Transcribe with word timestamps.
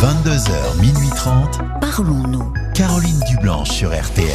22h, 0.00 0.80
minuit 0.80 1.10
30. 1.16 1.58
Parlons-nous. 1.80 2.52
Caroline 2.72 3.18
Dublanche 3.28 3.70
sur 3.70 3.88
RTL. 3.88 4.28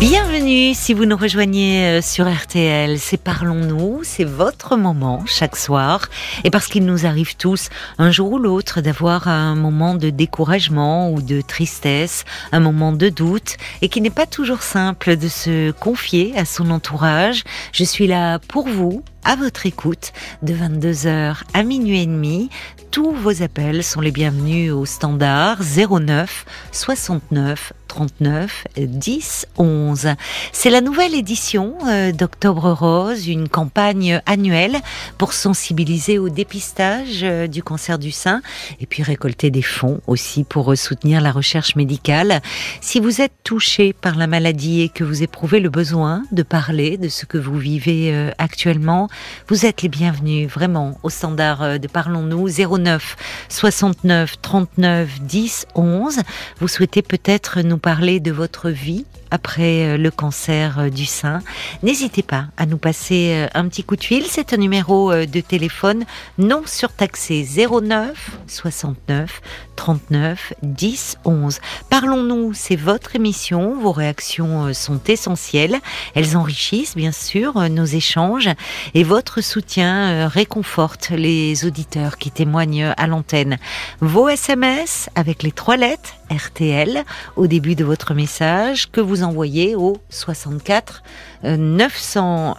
Bienvenue 0.00 0.72
si 0.72 0.94
vous 0.94 1.04
nous 1.04 1.16
rejoignez 1.18 1.84
euh, 1.84 2.00
sur 2.00 2.26
RTL. 2.26 2.98
C'est 2.98 3.18
Parlons-nous, 3.18 4.00
c'est 4.02 4.24
votre 4.24 4.76
moment 4.76 5.22
chaque 5.26 5.56
soir. 5.56 6.08
Et 6.44 6.50
parce 6.50 6.68
qu'il 6.68 6.86
nous 6.86 7.04
arrive 7.04 7.36
tous, 7.36 7.68
un 7.98 8.10
jour 8.10 8.32
ou 8.32 8.38
l'autre, 8.38 8.80
d'avoir 8.80 9.28
un 9.28 9.56
moment 9.56 9.94
de 9.94 10.08
découragement 10.08 11.10
ou 11.10 11.20
de 11.20 11.42
tristesse, 11.42 12.24
un 12.52 12.60
moment 12.60 12.92
de 12.92 13.10
doute, 13.10 13.56
et 13.82 13.90
qui 13.90 14.00
n'est 14.00 14.08
pas 14.08 14.26
toujours 14.26 14.62
simple 14.62 15.18
de 15.18 15.28
se 15.28 15.70
confier 15.72 16.32
à 16.34 16.46
son 16.46 16.70
entourage. 16.70 17.44
Je 17.72 17.84
suis 17.84 18.06
là 18.06 18.38
pour 18.38 18.68
vous, 18.68 19.02
à 19.26 19.34
votre 19.34 19.66
écoute, 19.66 20.12
de 20.42 20.54
22h 20.54 21.42
à 21.52 21.62
minuit 21.64 22.00
et 22.00 22.06
demi. 22.06 22.48
Tous 22.92 23.10
vos 23.10 23.42
appels 23.42 23.82
sont 23.82 24.00
les 24.00 24.12
bienvenus 24.12 24.72
au 24.72 24.86
standard 24.86 25.58
09 25.62 26.46
69 26.70 27.72
39 27.88 28.66
10 28.78 29.46
11. 29.56 30.08
C'est 30.52 30.70
la 30.70 30.80
nouvelle 30.80 31.14
édition 31.14 31.78
euh, 31.86 32.12
d'Octobre 32.12 32.72
Rose, 32.72 33.28
une 33.28 33.48
campagne 33.48 34.20
annuelle 34.26 34.76
pour 35.18 35.32
sensibiliser 35.32 36.18
au 36.18 36.28
dépistage 36.28 37.20
euh, 37.22 37.46
du 37.46 37.62
cancer 37.62 37.98
du 37.98 38.10
sein 38.10 38.42
et 38.80 38.86
puis 38.86 39.02
récolter 39.02 39.50
des 39.50 39.62
fonds 39.62 40.00
aussi 40.06 40.44
pour 40.44 40.72
euh, 40.72 40.76
soutenir 40.76 41.20
la 41.20 41.32
recherche 41.32 41.76
médicale. 41.76 42.42
Si 42.80 43.00
vous 43.00 43.20
êtes 43.20 43.32
touché 43.44 43.92
par 43.92 44.16
la 44.16 44.26
maladie 44.26 44.82
et 44.82 44.88
que 44.88 45.04
vous 45.04 45.22
éprouvez 45.22 45.60
le 45.60 45.70
besoin 45.70 46.22
de 46.32 46.42
parler 46.42 46.98
de 46.98 47.08
ce 47.08 47.24
que 47.24 47.38
vous 47.38 47.56
vivez 47.56 48.30
actuellement, 48.38 49.08
vous 49.48 49.66
êtes 49.66 49.82
les 49.82 49.88
bienvenus 49.88 50.48
vraiment 50.48 50.98
au 51.02 51.10
standard 51.10 51.78
de 51.78 51.88
Parlons-nous 51.88 52.48
09 52.48 53.16
69 53.48 54.40
39 54.40 55.20
10 55.22 55.66
11. 55.74 56.20
Vous 56.60 56.68
souhaitez 56.68 57.02
peut-être 57.02 57.60
nous 57.60 57.78
parler 57.78 58.20
de 58.20 58.32
votre 58.32 58.70
vie 58.70 59.06
après 59.30 59.84
euh, 59.84 59.96
le 59.96 60.10
cancer 60.10 60.78
euh, 60.78 60.90
du 60.90 61.06
sein, 61.06 61.42
n'hésitez 61.82 62.22
pas 62.22 62.46
à 62.56 62.66
nous 62.66 62.78
passer 62.78 63.32
euh, 63.34 63.48
un 63.54 63.68
petit 63.68 63.84
coup 63.84 63.96
de 63.96 64.04
fil. 64.04 64.24
C'est 64.28 64.52
un 64.52 64.56
numéro 64.56 65.12
de 65.14 65.40
téléphone 65.40 66.04
non 66.38 66.62
surtaxé 66.66 67.46
09 67.56 68.38
69 68.46 69.40
39 69.76 70.54
10 70.62 71.18
11. 71.24 71.60
Parlons-nous, 71.90 72.52
c'est 72.54 72.76
votre 72.76 73.16
émission. 73.16 73.76
Vos 73.78 73.92
réactions 73.92 74.72
sont 74.72 75.00
essentielles. 75.06 75.76
Elles 76.14 76.36
enrichissent 76.36 76.96
bien 76.96 77.12
sûr 77.12 77.68
nos 77.68 77.84
échanges 77.84 78.48
et 78.94 79.04
votre 79.04 79.42
soutien 79.42 80.28
réconforte 80.28 81.10
les 81.10 81.66
auditeurs 81.66 82.16
qui 82.18 82.30
témoignent 82.30 82.94
à 82.96 83.06
l'antenne. 83.06 83.58
Vos 84.00 84.28
SMS 84.28 85.10
avec 85.14 85.42
les 85.42 85.52
trois 85.52 85.76
lettres 85.76 86.14
RTL 86.30 87.04
au 87.36 87.46
début 87.46 87.74
de 87.74 87.84
votre 87.84 88.14
message 88.14 88.90
que 88.90 89.00
vous 89.00 89.22
envoyez 89.22 89.74
au 89.74 89.98
64 90.10 91.02
900. 91.44 92.56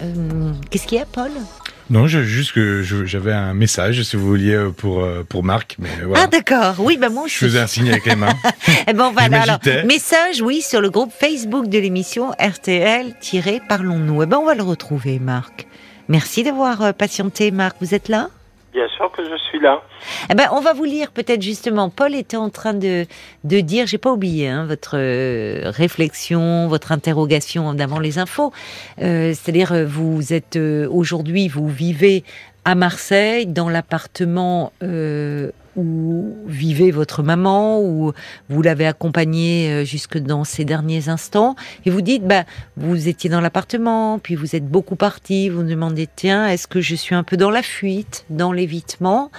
Euh, 0.00 0.04
euh, 0.04 0.52
qu'est-ce 0.70 0.86
qu'il 0.86 0.98
y 0.98 1.00
a, 1.00 1.06
Paul? 1.06 1.30
Non, 1.90 2.06
juste 2.06 2.52
que 2.52 2.82
j'avais 2.82 3.32
un 3.32 3.54
message, 3.54 4.02
si 4.02 4.16
vous 4.16 4.26
vouliez, 4.26 4.54
euh, 4.54 4.70
pour, 4.70 5.06
pour 5.28 5.42
Marc. 5.42 5.76
Mais 5.78 5.88
voilà. 6.04 6.24
Ah 6.24 6.26
d'accord, 6.26 6.74
oui, 6.78 6.98
bah 6.98 7.08
moi 7.08 7.24
aussi. 7.24 7.34
Je 7.36 7.46
faisais 7.46 7.60
un 7.60 7.66
signe 7.66 7.90
avec 7.90 8.04
les 8.04 8.14
mains. 8.14 8.34
eh 8.86 8.92
ben 8.92 9.10
voilà, 9.10 9.42
alors, 9.42 9.58
message, 9.86 10.42
oui, 10.42 10.60
sur 10.60 10.80
le 10.80 10.90
groupe 10.90 11.12
Facebook 11.18 11.68
de 11.68 11.78
l'émission 11.78 12.32
RTL-Parlons-nous. 12.38 14.22
Eh 14.22 14.26
ben 14.26 14.36
on 14.36 14.44
va 14.44 14.54
le 14.54 14.62
retrouver, 14.62 15.18
Marc. 15.18 15.66
Merci 16.08 16.42
d'avoir 16.42 16.92
patienté, 16.94 17.50
Marc. 17.50 17.76
Vous 17.80 17.94
êtes 17.94 18.08
là? 18.08 18.28
Bien 18.78 18.86
sûr 18.96 19.10
que 19.10 19.24
je 19.24 19.36
suis 19.48 19.58
là. 19.58 19.82
Eh 20.30 20.36
ben, 20.36 20.46
on 20.52 20.60
va 20.60 20.72
vous 20.72 20.84
lire 20.84 21.10
peut-être 21.10 21.42
justement. 21.42 21.90
Paul 21.90 22.14
était 22.14 22.36
en 22.36 22.48
train 22.48 22.74
de, 22.74 23.06
de 23.42 23.58
dire, 23.58 23.88
j'ai 23.88 23.98
pas 23.98 24.12
oublié 24.12 24.46
hein, 24.46 24.66
votre 24.66 24.96
euh, 24.96 25.62
réflexion, 25.64 26.68
votre 26.68 26.92
interrogation 26.92 27.74
d'avant 27.74 27.98
les 27.98 28.20
infos. 28.20 28.52
Euh, 29.02 29.34
c'est-à-dire, 29.34 29.72
euh, 29.72 29.84
vous 29.84 30.32
êtes 30.32 30.56
aujourd'hui, 30.56 31.48
vous 31.48 31.66
vivez 31.66 32.22
à 32.64 32.76
Marseille, 32.76 33.46
dans 33.46 33.68
l'appartement 33.68 34.72
où 35.78 36.36
vivait 36.46 36.90
votre 36.90 37.22
maman, 37.22 37.80
où 37.80 38.12
vous 38.48 38.62
l'avez 38.62 38.86
accompagnée 38.86 39.70
euh, 39.70 39.84
jusque 39.84 40.18
dans 40.18 40.44
ces 40.44 40.64
derniers 40.64 41.08
instants, 41.08 41.54
et 41.86 41.90
vous 41.90 42.02
dites, 42.02 42.24
bah, 42.24 42.44
vous 42.76 43.08
étiez 43.08 43.30
dans 43.30 43.40
l'appartement, 43.40 44.18
puis 44.18 44.34
vous 44.34 44.56
êtes 44.56 44.66
beaucoup 44.66 44.96
parti, 44.96 45.48
vous 45.48 45.58
vous 45.58 45.68
demandez, 45.68 46.08
tiens, 46.14 46.48
est-ce 46.48 46.66
que 46.66 46.80
je 46.80 46.94
suis 46.94 47.14
un 47.14 47.22
peu 47.22 47.36
dans 47.36 47.50
la 47.50 47.62
fuite, 47.62 48.24
dans 48.28 48.52
l'évitement? 48.52 49.30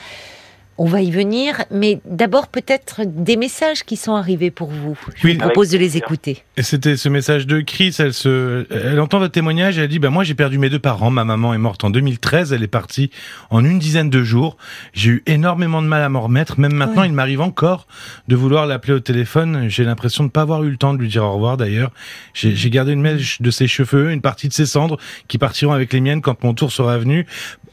On 0.79 0.85
va 0.85 1.01
y 1.01 1.11
venir, 1.11 1.65
mais 1.71 1.99
d'abord 2.05 2.47
peut-être 2.47 3.01
des 3.05 3.35
messages 3.35 3.83
qui 3.83 3.97
sont 3.97 4.15
arrivés 4.15 4.49
pour 4.49 4.69
vous. 4.69 4.97
Je 5.15 5.27
vous 5.27 5.37
propose 5.37 5.71
de 5.71 5.77
les 5.77 5.97
écouter. 5.97 6.43
Et 6.55 6.63
c'était 6.63 6.95
ce 6.95 7.09
message 7.09 7.45
de 7.45 7.59
Chris. 7.59 7.93
Elle 7.99 8.13
se, 8.13 8.65
elle 8.71 8.99
entend 9.01 9.19
votre 9.19 9.33
témoignage. 9.33 9.77
Elle 9.77 9.89
dit, 9.89 9.99
bah 9.99 10.09
moi 10.09 10.23
j'ai 10.23 10.35
perdu 10.35 10.57
mes 10.57 10.69
deux 10.69 10.79
parents. 10.79 11.11
Ma 11.11 11.25
maman 11.25 11.53
est 11.53 11.57
morte 11.57 11.83
en 11.83 11.89
2013. 11.89 12.53
Elle 12.53 12.63
est 12.63 12.67
partie 12.67 13.11
en 13.49 13.65
une 13.65 13.77
dizaine 13.77 14.09
de 14.09 14.23
jours. 14.23 14.55
J'ai 14.93 15.11
eu 15.11 15.23
énormément 15.25 15.81
de 15.81 15.87
mal 15.87 16.01
à 16.01 16.07
m'en 16.07 16.21
remettre. 16.21 16.57
Même 16.61 16.73
maintenant, 16.73 17.03
il 17.03 17.11
m'arrive 17.11 17.41
encore 17.41 17.85
de 18.29 18.37
vouloir 18.37 18.65
l'appeler 18.65 18.93
au 18.93 19.01
téléphone. 19.01 19.65
J'ai 19.67 19.83
l'impression 19.83 20.23
de 20.23 20.29
ne 20.29 20.31
pas 20.31 20.43
avoir 20.43 20.63
eu 20.63 20.69
le 20.69 20.77
temps 20.77 20.93
de 20.93 20.99
lui 20.99 21.09
dire 21.09 21.25
au 21.25 21.33
revoir. 21.33 21.57
D'ailleurs, 21.57 21.91
j'ai 22.33 22.69
gardé 22.69 22.93
une 22.93 23.01
mèche 23.01 23.41
de 23.41 23.51
ses 23.51 23.67
cheveux, 23.67 24.11
une 24.11 24.21
partie 24.21 24.47
de 24.47 24.53
ses 24.53 24.65
cendres 24.65 24.97
qui 25.27 25.37
partiront 25.37 25.73
avec 25.73 25.91
les 25.91 25.99
miennes 25.99 26.21
quand 26.21 26.41
mon 26.45 26.53
tour 26.53 26.71
sera 26.71 26.97
venu. 26.97 27.25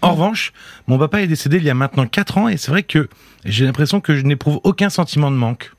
En 0.02 0.12
revanche, 0.12 0.52
mon 0.86 0.98
papa 0.98 1.22
est 1.22 1.26
décédé 1.26 1.56
il 1.56 1.64
y 1.64 1.70
a 1.70 1.74
maintenant 1.74 2.06
4 2.06 2.38
ans 2.38 2.48
et 2.48 2.56
c'est 2.56 2.70
vrai 2.70 2.82
que 2.82 3.08
j'ai 3.44 3.64
l'impression 3.64 4.00
que 4.00 4.14
je 4.14 4.22
n'éprouve 4.22 4.60
aucun 4.64 4.90
sentiment 4.90 5.30
de 5.30 5.36
manque. 5.36 5.72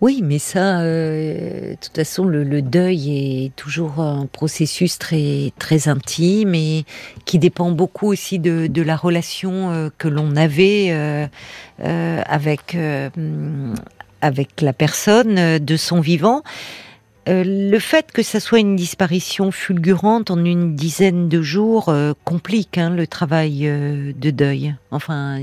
Oui, 0.00 0.20
mais 0.22 0.38
ça, 0.38 0.80
euh, 0.80 1.70
de 1.70 1.76
toute 1.80 1.96
façon, 1.96 2.24
le, 2.24 2.62
deuil 2.62 3.44
est 3.46 3.56
toujours 3.56 4.00
un 4.00 4.26
processus 4.26 4.98
très 4.98 5.52
très 5.58 5.88
intime 5.88 6.54
et 6.54 6.84
qui 7.24 7.38
dépend 7.38 7.70
beaucoup 7.70 8.08
aussi 8.08 8.38
de, 8.38 8.82
la 8.82 8.96
relation 8.96 9.70
euh, 9.70 9.88
que 9.96 10.08
l'on 10.08 10.36
avait 10.36 10.88
euh, 10.90 11.26
avec 12.26 12.76
avec 14.20 14.60
la 14.60 14.72
personne 14.72 15.58
de 15.58 15.76
son 15.76 16.00
vivant. 16.00 16.42
Euh, 17.28 17.42
le 17.46 17.78
fait 17.78 18.12
que 18.12 18.22
ça 18.22 18.38
soit 18.38 18.58
une 18.58 18.76
disparition 18.76 19.50
fulgurante 19.50 20.30
en 20.30 20.44
une 20.44 20.74
dizaine 20.74 21.28
de 21.28 21.40
jours 21.40 21.88
euh, 21.88 22.12
complique 22.24 22.76
hein, 22.76 22.90
le 22.90 23.06
travail 23.06 23.66
euh, 23.66 24.12
de 24.14 24.30
deuil. 24.30 24.74
Enfin, 24.90 25.38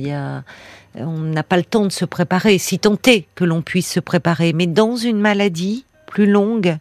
on 0.96 1.18
n'a 1.20 1.44
pas 1.44 1.58
le 1.58 1.64
temps 1.64 1.86
de 1.86 1.91
se 1.91 2.06
préparer, 2.06 2.59
si 2.59 2.78
tant 2.78 2.97
est 3.08 3.25
que 3.34 3.46
l'on 3.46 3.62
puisse 3.62 3.91
se 3.91 4.00
préparer. 4.00 4.53
Mais 4.53 4.68
dans 4.68 4.96
une 4.96 5.20
maladie 5.20 5.86
plus 6.06 6.30
longue, 6.30 6.78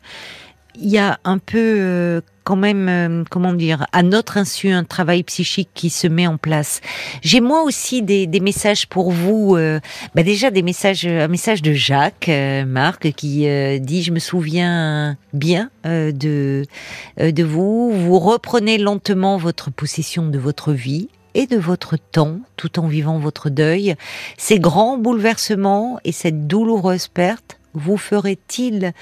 il 0.74 0.88
y 0.88 0.98
a 0.98 1.18
un 1.24 1.38
peu 1.38 2.22
quand 2.50 2.56
même, 2.56 2.88
euh, 2.88 3.24
comment 3.30 3.52
dire, 3.52 3.86
à 3.92 4.02
notre 4.02 4.36
insu, 4.36 4.70
un 4.70 4.82
travail 4.82 5.22
psychique 5.22 5.68
qui 5.72 5.88
se 5.88 6.08
met 6.08 6.26
en 6.26 6.36
place. 6.36 6.80
J'ai 7.22 7.40
moi 7.40 7.62
aussi 7.62 8.02
des, 8.02 8.26
messages 8.40 8.88
pour 8.88 9.12
vous. 9.12 9.54
Euh, 9.54 9.78
bah 10.16 10.24
déjà 10.24 10.50
des 10.50 10.62
messages, 10.62 11.06
un 11.06 11.28
message 11.28 11.62
de 11.62 11.72
Jacques, 11.72 12.28
euh, 12.28 12.64
Marc, 12.64 13.12
qui 13.12 13.46
dit 13.80 14.02
je 14.02 14.10
me 14.10 14.18
souviens 14.18 15.16
bien 15.32 15.70
de 15.84 16.64
de 17.18 17.42
vous. 17.44 17.92
Vous 17.92 18.18
reprenez 18.18 18.78
lentement 18.78 19.36
votre 19.36 19.70
possession 19.70 20.26
de 20.26 20.38
votre 20.38 20.72
vie 20.72 21.08
et 21.34 21.46
de 21.46 21.56
votre 21.56 21.96
temps 21.96 22.40
tout 22.56 22.80
en 22.80 22.88
vivant 22.88 23.20
votre 23.20 23.50
deuil. 23.50 23.94
Ces 24.38 24.58
grands 24.58 24.98
bouleversements 24.98 26.00
et 26.04 26.10
cette 26.10 26.48
douloureuse 26.48 27.06
perte 27.06 27.60
vous 27.74 27.96
ferait-il 27.96 28.92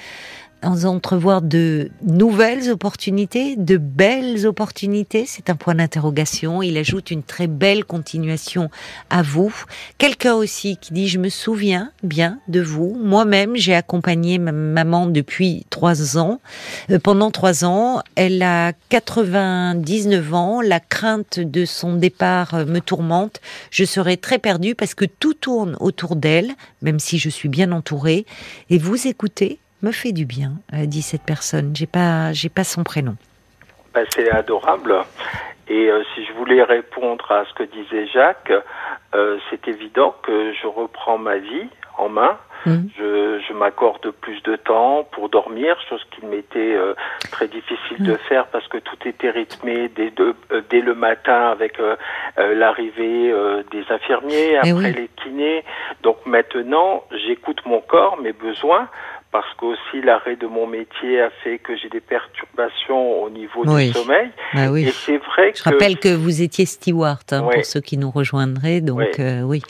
entrevoir 0.63 1.41
de 1.41 1.89
nouvelles 2.01 2.69
opportunités, 2.69 3.55
de 3.55 3.77
belles 3.77 4.45
opportunités 4.45 5.25
C'est 5.25 5.49
un 5.49 5.55
point 5.55 5.75
d'interrogation. 5.75 6.61
Il 6.61 6.77
ajoute 6.77 7.11
une 7.11 7.23
très 7.23 7.47
belle 7.47 7.85
continuation 7.85 8.69
à 9.09 9.21
vous. 9.21 9.53
Quelqu'un 9.97 10.33
aussi 10.35 10.77
qui 10.77 10.93
dit, 10.93 11.07
je 11.07 11.19
me 11.19 11.29
souviens 11.29 11.91
bien 12.03 12.39
de 12.47 12.61
vous. 12.61 12.97
Moi-même, 13.01 13.55
j'ai 13.55 13.73
accompagné 13.73 14.37
ma 14.37 14.51
maman 14.51 15.07
depuis 15.07 15.65
trois 15.69 16.17
ans. 16.17 16.39
Euh, 16.91 16.99
pendant 16.99 17.31
trois 17.31 17.65
ans, 17.65 18.01
elle 18.15 18.41
a 18.43 18.73
99 18.89 20.33
ans. 20.33 20.61
La 20.61 20.79
crainte 20.79 21.39
de 21.39 21.65
son 21.65 21.95
départ 21.95 22.53
euh, 22.53 22.65
me 22.65 22.79
tourmente. 22.79 23.41
Je 23.71 23.85
serai 23.85 24.17
très 24.17 24.39
perdue 24.39 24.75
parce 24.75 24.93
que 24.93 25.05
tout 25.05 25.33
tourne 25.33 25.77
autour 25.79 26.15
d'elle, 26.15 26.51
même 26.81 26.99
si 26.99 27.17
je 27.17 27.29
suis 27.29 27.49
bien 27.49 27.71
entourée. 27.71 28.25
Et 28.69 28.77
vous 28.77 29.07
écoutez 29.07 29.59
me 29.81 29.91
fait 29.91 30.11
du 30.11 30.25
bien, 30.25 30.53
euh, 30.73 30.85
dit 30.85 31.01
cette 31.01 31.23
personne. 31.23 31.75
J'ai 31.75 31.87
pas, 31.87 32.31
j'ai 32.33 32.49
pas 32.49 32.63
son 32.63 32.83
prénom. 32.83 33.15
Ben, 33.93 34.05
c'est 34.13 34.29
adorable. 34.31 34.95
Et 35.67 35.89
euh, 35.89 36.03
si 36.15 36.25
je 36.25 36.33
voulais 36.33 36.63
répondre 36.63 37.31
à 37.31 37.45
ce 37.45 37.53
que 37.53 37.63
disait 37.63 38.07
Jacques, 38.07 38.51
euh, 39.15 39.37
c'est 39.49 39.67
évident 39.67 40.15
que 40.23 40.53
je 40.53 40.67
reprends 40.67 41.17
ma 41.17 41.37
vie 41.37 41.67
en 41.97 42.09
main 42.09 42.37
Mhm. 42.65 42.89
Je, 42.97 43.39
je 43.47 43.53
m'accorde 43.53 44.11
plus 44.11 44.43
de 44.43 44.57
temps 44.57 45.05
pour 45.13 45.29
dormir, 45.29 45.77
chose 45.87 46.03
qui 46.11 46.25
m'était 46.25 46.75
euh, 46.75 46.93
très 47.31 47.47
difficile 47.47 48.03
de 48.03 48.15
faire 48.15 48.47
parce 48.47 48.67
que 48.67 48.77
tout 48.79 48.97
était 49.05 49.29
rythmé 49.29 49.87
dès, 49.95 50.09
de- 50.11 50.35
dès 50.69 50.81
le 50.81 50.93
matin 50.93 51.51
avec 51.51 51.77
l'arrivée 52.37 53.33
des 53.71 53.83
infirmiers, 53.89 54.51
Eh 54.55 54.57
après 54.57 54.71
oui. 54.73 54.93
les 54.93 55.09
kinés. 55.23 55.63
Donc 56.03 56.17
maintenant, 56.25 57.05
j'écoute 57.25 57.61
mon 57.65 57.79
corps, 57.79 58.17
mes 58.21 58.33
besoins. 58.33 58.89
Parce 59.31 59.45
qu'aussi 59.57 60.01
l'arrêt 60.03 60.35
de 60.37 60.47
mon 60.47 60.65
métier 60.65 61.21
a 61.21 61.29
fait 61.43 61.59
que 61.59 61.77
j'ai 61.77 61.89
des 61.89 61.99
perturbations 61.99 63.21
au 63.21 63.29
niveau 63.29 63.61
Oui. 63.65 63.87
du 63.87 63.93
sommeil. 63.93 64.29
Bah 64.55 64.65
Et 64.65 64.67
oui. 64.69 64.91
c'est 65.05 65.17
vrai 65.17 65.51
Je 65.55 65.61
que 65.61 65.69
rappelle 65.69 65.99
que 65.99 66.13
vous 66.15 66.41
étiez 66.41 66.65
steward, 66.65 67.21
hein, 67.31 67.47
pour 67.51 67.63
ceux 67.65 67.79
qui 67.81 67.97
nous 67.97 68.09
rejoindraient, 68.09 68.81
donc 68.81 69.19
euh, 69.19 69.41
oui. 69.41 69.61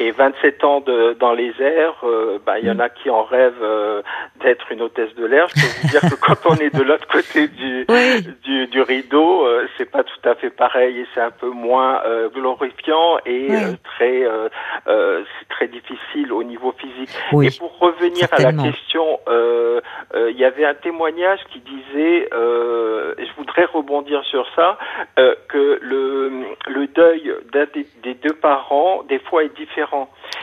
Et 0.00 0.10
27 0.10 0.64
ans 0.64 0.80
de, 0.80 1.14
dans 1.20 1.32
les 1.32 1.52
airs, 1.60 1.96
euh, 2.04 2.38
bah, 2.44 2.58
il 2.58 2.66
y 2.66 2.70
en 2.70 2.78
a 2.78 2.88
qui 2.88 3.10
en 3.10 3.22
rêvent 3.24 3.54
euh, 3.62 4.02
d'être 4.42 4.70
une 4.72 4.82
hôtesse 4.82 5.14
de 5.16 5.24
l'air. 5.26 5.46
Je 5.48 5.54
peux 5.54 5.80
vous 5.82 5.88
dire 5.88 6.00
que 6.00 6.14
quand 6.20 6.50
on 6.50 6.54
est 6.56 6.74
de 6.74 6.82
l'autre 6.82 7.06
côté 7.06 7.48
du, 7.48 7.84
Oui. 7.88 8.22
du, 8.42 8.66
du 8.68 8.82
rideau, 8.82 9.46
euh, 9.46 9.66
c'est 9.78 9.90
pas 9.90 10.02
tout 10.02 10.28
à 10.28 10.34
fait 10.34 10.50
pareil 10.50 11.00
et 11.00 11.06
c'est 11.14 11.20
un 11.20 11.30
peu 11.30 11.50
moins 11.50 12.00
euh, 12.04 12.28
glorifiant 12.30 13.18
et 13.26 13.48
Ouais. 13.50 13.64
euh, 13.64 13.72
très, 13.84 14.22
euh, 14.24 14.48
euh, 14.88 15.22
c'est 15.40 15.48
très 15.48 15.68
difficile 15.68 16.32
au 16.32 16.42
niveau 16.42 16.72
physique. 16.78 17.10
Oui. 17.32 17.46
Et 17.48 17.58
pour 17.58 17.78
revenir 17.78 18.28
à 18.32 18.40
la 18.42 18.52
question, 18.52 19.18
euh, 19.28 19.80
euh, 20.14 20.30
il 20.30 20.38
y 20.38 20.44
avait 20.44 20.64
un 20.64 20.74
témoignage 20.74 21.40
qui 21.52 21.60
disait, 21.60 22.28
euh, 22.32 23.14
je 23.18 23.32
voudrais 23.36 23.64
rebondir 23.66 24.22
sur 24.24 24.46
ça, 24.56 24.78
euh, 25.18 25.34
que 25.48 25.78
le, 25.82 26.30
le 26.68 26.86
deuil 26.88 27.32
d'un 27.52 27.66
des, 27.74 27.86
des 28.02 28.14
deux 28.14 28.34
parents, 28.34 29.02
des 29.08 29.18
fois, 29.18 29.44
est 29.44 29.54
différent. 29.56 29.91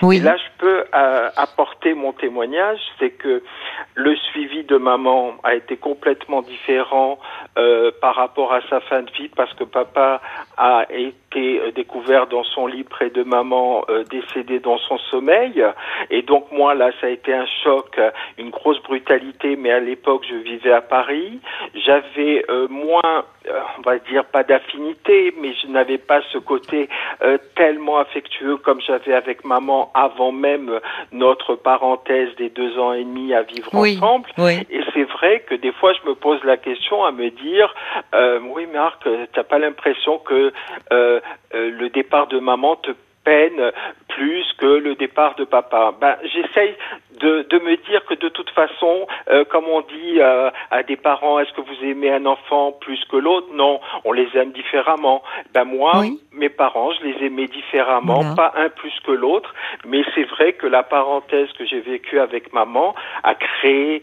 Oui. 0.02 0.18
Et 0.18 0.20
là, 0.22 0.38
je 0.38 0.60
peux 0.60 0.84
euh, 0.94 1.30
apporter 1.36 1.94
mon 1.94 2.14
témoignage, 2.14 2.80
c'est 3.00 3.12
que 3.12 3.44
le 3.96 4.16
suivi 4.16 4.64
de 4.64 4.78
maman 4.78 5.34
a 5.44 5.56
été 5.56 5.78
complètement 5.78 6.42
différent 6.42 7.20
euh, 7.58 7.92
par 8.02 8.16
rapport 8.16 8.54
à 8.54 8.62
sa 8.70 8.80
fin 8.82 9.02
de 9.02 9.12
vie, 9.12 9.30
parce 9.30 9.54
que 9.54 9.64
papa 9.64 10.22
a 10.60 10.86
été 10.92 11.60
euh, 11.60 11.72
découvert 11.72 12.28
dans 12.28 12.44
son 12.44 12.68
lit 12.68 12.84
près 12.84 13.10
de 13.10 13.24
maman, 13.24 13.86
euh, 13.90 14.04
décédé 14.04 14.60
dans 14.60 14.78
son 14.78 14.98
sommeil. 14.98 15.64
Et 16.10 16.22
donc 16.22 16.52
moi, 16.52 16.74
là, 16.76 16.92
ça 17.00 17.08
a 17.08 17.10
été 17.10 17.34
un 17.34 17.46
choc, 17.64 17.98
euh, 17.98 18.12
une 18.38 18.50
grosse 18.50 18.82
brutalité, 18.84 19.56
mais 19.56 19.72
à 19.72 19.80
l'époque, 19.80 20.26
je 20.30 20.36
vivais 20.36 20.74
à 20.74 20.82
Paris. 20.82 21.40
J'avais 21.86 22.44
euh, 22.50 22.68
moins, 22.68 23.24
euh, 23.48 23.60
on 23.78 23.82
va 23.84 24.00
dire, 24.00 24.26
pas 24.26 24.44
d'affinité, 24.44 25.34
mais 25.40 25.54
je 25.62 25.68
n'avais 25.68 25.98
pas 25.98 26.20
ce 26.34 26.38
côté 26.38 26.90
tellement 27.56 27.98
affectueux 28.00 28.58
comme 28.58 28.82
j'avais 28.82 29.14
avec 29.14 29.46
maman 29.46 29.92
avant 29.94 30.32
même 30.32 30.80
notre 31.12 31.56
parenthèse 31.56 32.36
des 32.38 32.50
deux 32.50 32.78
ans 32.80 32.94
et 32.94 33.04
demi 33.04 33.34
à 33.34 33.44
vivre 33.44 33.70
Oui. 33.74 33.98
ensemble. 34.02 34.30
Oui. 34.38 34.66
Et 34.70 34.82
c'est 34.94 35.04
vrai 35.04 35.44
que 35.48 35.56
des 35.56 35.72
fois, 35.74 35.94
je 35.94 36.10
me 36.10 36.16
pose 36.16 36.44
la 36.44 36.58
question 36.58 37.04
à 37.06 37.12
me 37.12 37.30
dire, 37.30 37.74
oui, 38.54 38.68
Marc, 38.74 39.08
t'as 39.34 39.44
pas 39.44 39.60
l'impression 39.60 40.18
que 40.20 40.49
euh, 40.92 41.20
euh, 41.54 41.72
le 41.72 41.90
départ 41.90 42.28
de 42.28 42.40
maman 42.40 42.76
te 42.78 42.92
peine 43.26 43.72
plus 44.08 44.46
que 44.58 44.66
le 44.66 44.96
départ 44.96 45.36
de 45.36 45.44
papa. 45.44 45.94
Ben, 46.00 46.16
j'essaye 46.24 46.74
de, 47.20 47.46
de 47.50 47.60
me 47.60 47.76
dire 47.90 48.04
que 48.06 48.14
de 48.14 48.30
toute 48.30 48.50
façon, 48.52 49.08
euh, 49.30 49.44
comme 49.46 49.66
on 49.68 49.82
dit 49.82 50.20
euh, 50.20 50.50
à 50.72 50.84
des 50.84 50.96
parents, 50.96 51.38
est-ce 51.40 51.52
que 51.52 51.62
vous 51.62 51.84
aimez 51.84 52.12
un 52.12 52.26
enfant 52.26 52.72
plus 52.72 53.04
que 53.12 53.18
l'autre? 53.18 53.48
Non, 53.54 53.82
on 54.06 54.14
les 54.14 54.30
aime 54.36 54.52
différemment. 54.52 55.22
Ben 55.54 55.66
moi, 55.66 56.00
Oui. 56.00 56.20
mes 56.32 56.50
parents, 56.50 56.92
je 56.94 57.04
les 57.08 57.26
aimais 57.28 57.48
différemment, 57.48 58.22
Voilà. 58.22 58.36
pas 58.36 58.54
un 58.56 58.70
plus 58.70 58.94
que 59.06 59.12
l'autre, 59.12 59.54
mais 59.86 60.02
c'est 60.16 60.24
vrai 60.24 60.54
que 60.54 60.66
la 60.66 60.84
parenthèse 60.84 61.52
que 61.58 61.66
j'ai 61.66 61.82
vécue 61.82 62.20
avec 62.20 62.54
maman 62.54 62.96
a 63.24 63.36
créé 63.36 64.02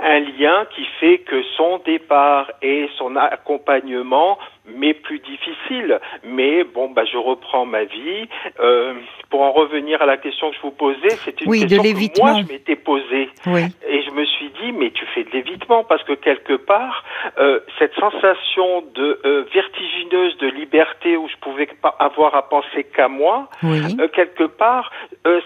un 0.00 0.18
lien 0.20 0.66
qui 0.74 0.84
fait 0.98 1.18
que 1.18 1.42
son 1.56 1.78
départ 1.78 2.50
et 2.62 2.90
son 2.98 3.14
accompagnement 3.16 4.38
m'est 4.76 4.94
plus 4.94 5.18
difficile. 5.20 6.00
Mais 6.24 6.64
bon, 6.64 6.90
bah, 6.90 7.04
je 7.04 7.16
reprends 7.16 7.66
ma 7.66 7.84
vie. 7.84 8.28
Euh, 8.60 8.94
pour 9.30 9.42
en 9.42 9.52
revenir 9.52 10.02
à 10.02 10.06
la 10.06 10.16
question 10.16 10.50
que 10.50 10.56
je 10.56 10.62
vous 10.62 10.70
posais, 10.72 11.10
c'est 11.24 11.40
une 11.40 11.48
Oui, 11.48 11.60
question 11.60 11.82
que 11.82 12.20
moi 12.20 12.34
je 12.42 12.52
m'étais 12.52 12.76
posée. 12.76 13.28
Oui. 13.46 13.62
Et 13.88 14.02
je 14.02 14.10
me 14.10 14.24
suis 14.24 14.50
dit, 14.60 14.72
mais 14.72 14.90
tu 14.90 15.04
fais 15.14 15.22
de 15.24 15.30
l'évitement 15.30 15.84
parce 15.84 16.02
que 16.02 16.14
quelque 16.14 16.54
part, 16.54 17.04
euh, 17.38 17.60
cette 17.78 17.94
sensation 17.94 18.82
de 18.94 19.20
euh, 19.24 19.44
vertigineuse 19.54 20.36
de 20.38 20.48
liberté 20.48 21.16
où 21.16 21.28
je 21.28 21.36
pouvais 21.40 21.66
pas 21.80 21.94
avoir 21.98 22.34
à 22.34 22.48
penser 22.48 22.84
qu'à 22.84 23.08
moi, 23.08 23.48
Oui. 23.62 23.96
quelque 24.12 24.44
part, 24.44 24.90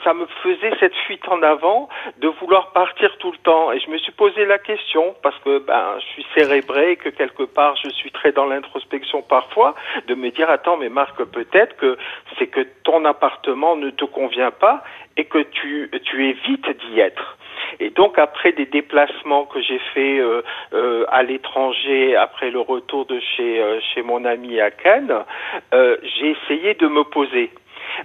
ça 0.02 0.14
me 0.14 0.26
faisait 0.42 0.72
cette 0.80 0.94
fuite 1.06 1.26
en 1.28 1.42
avant 1.42 1.88
de 2.20 2.28
vouloir 2.28 2.72
partir 2.72 3.16
tout 3.18 3.32
le 3.32 3.38
temps. 3.38 3.72
Et 3.72 3.80
je 3.80 3.90
me 3.90 3.98
suis 3.98 4.12
posé 4.12 4.44
la 4.46 4.58
question 4.58 5.14
parce 5.22 5.38
que 5.40 5.58
ben 5.58 5.96
je 6.00 6.06
suis 6.14 6.26
cérébré 6.36 6.92
et 6.92 6.96
que 6.96 7.08
quelque 7.08 7.42
part 7.44 7.76
je 7.82 7.90
suis 7.90 8.10
très 8.10 8.32
dans 8.32 8.46
l'introspection 8.46 9.13
parfois 9.22 9.74
de 10.06 10.14
me 10.14 10.30
dire 10.30 10.50
attends 10.50 10.76
mais 10.76 10.88
Marc 10.88 11.22
peut-être 11.24 11.76
que 11.76 11.96
c'est 12.38 12.48
que 12.48 12.60
ton 12.82 13.04
appartement 13.04 13.76
ne 13.76 13.90
te 13.90 14.04
convient 14.04 14.50
pas 14.50 14.82
et 15.16 15.24
que 15.24 15.38
tu 15.38 15.90
tu 16.04 16.28
évites 16.28 16.68
d'y 16.80 17.00
être. 17.00 17.38
Et 17.80 17.90
donc 17.90 18.18
après 18.18 18.52
des 18.52 18.66
déplacements 18.66 19.44
que 19.46 19.60
j'ai 19.60 19.78
fait 19.92 20.18
euh, 20.18 20.42
euh, 20.72 21.04
à 21.08 21.22
l'étranger 21.22 22.16
après 22.16 22.50
le 22.50 22.60
retour 22.60 23.06
de 23.06 23.20
chez 23.20 23.60
euh, 23.60 23.80
chez 23.94 24.02
mon 24.02 24.24
ami 24.24 24.60
à 24.60 24.70
Cannes, 24.70 25.24
j'ai 25.72 26.30
essayé 26.30 26.74
de 26.74 26.86
me 26.86 27.04
poser 27.04 27.50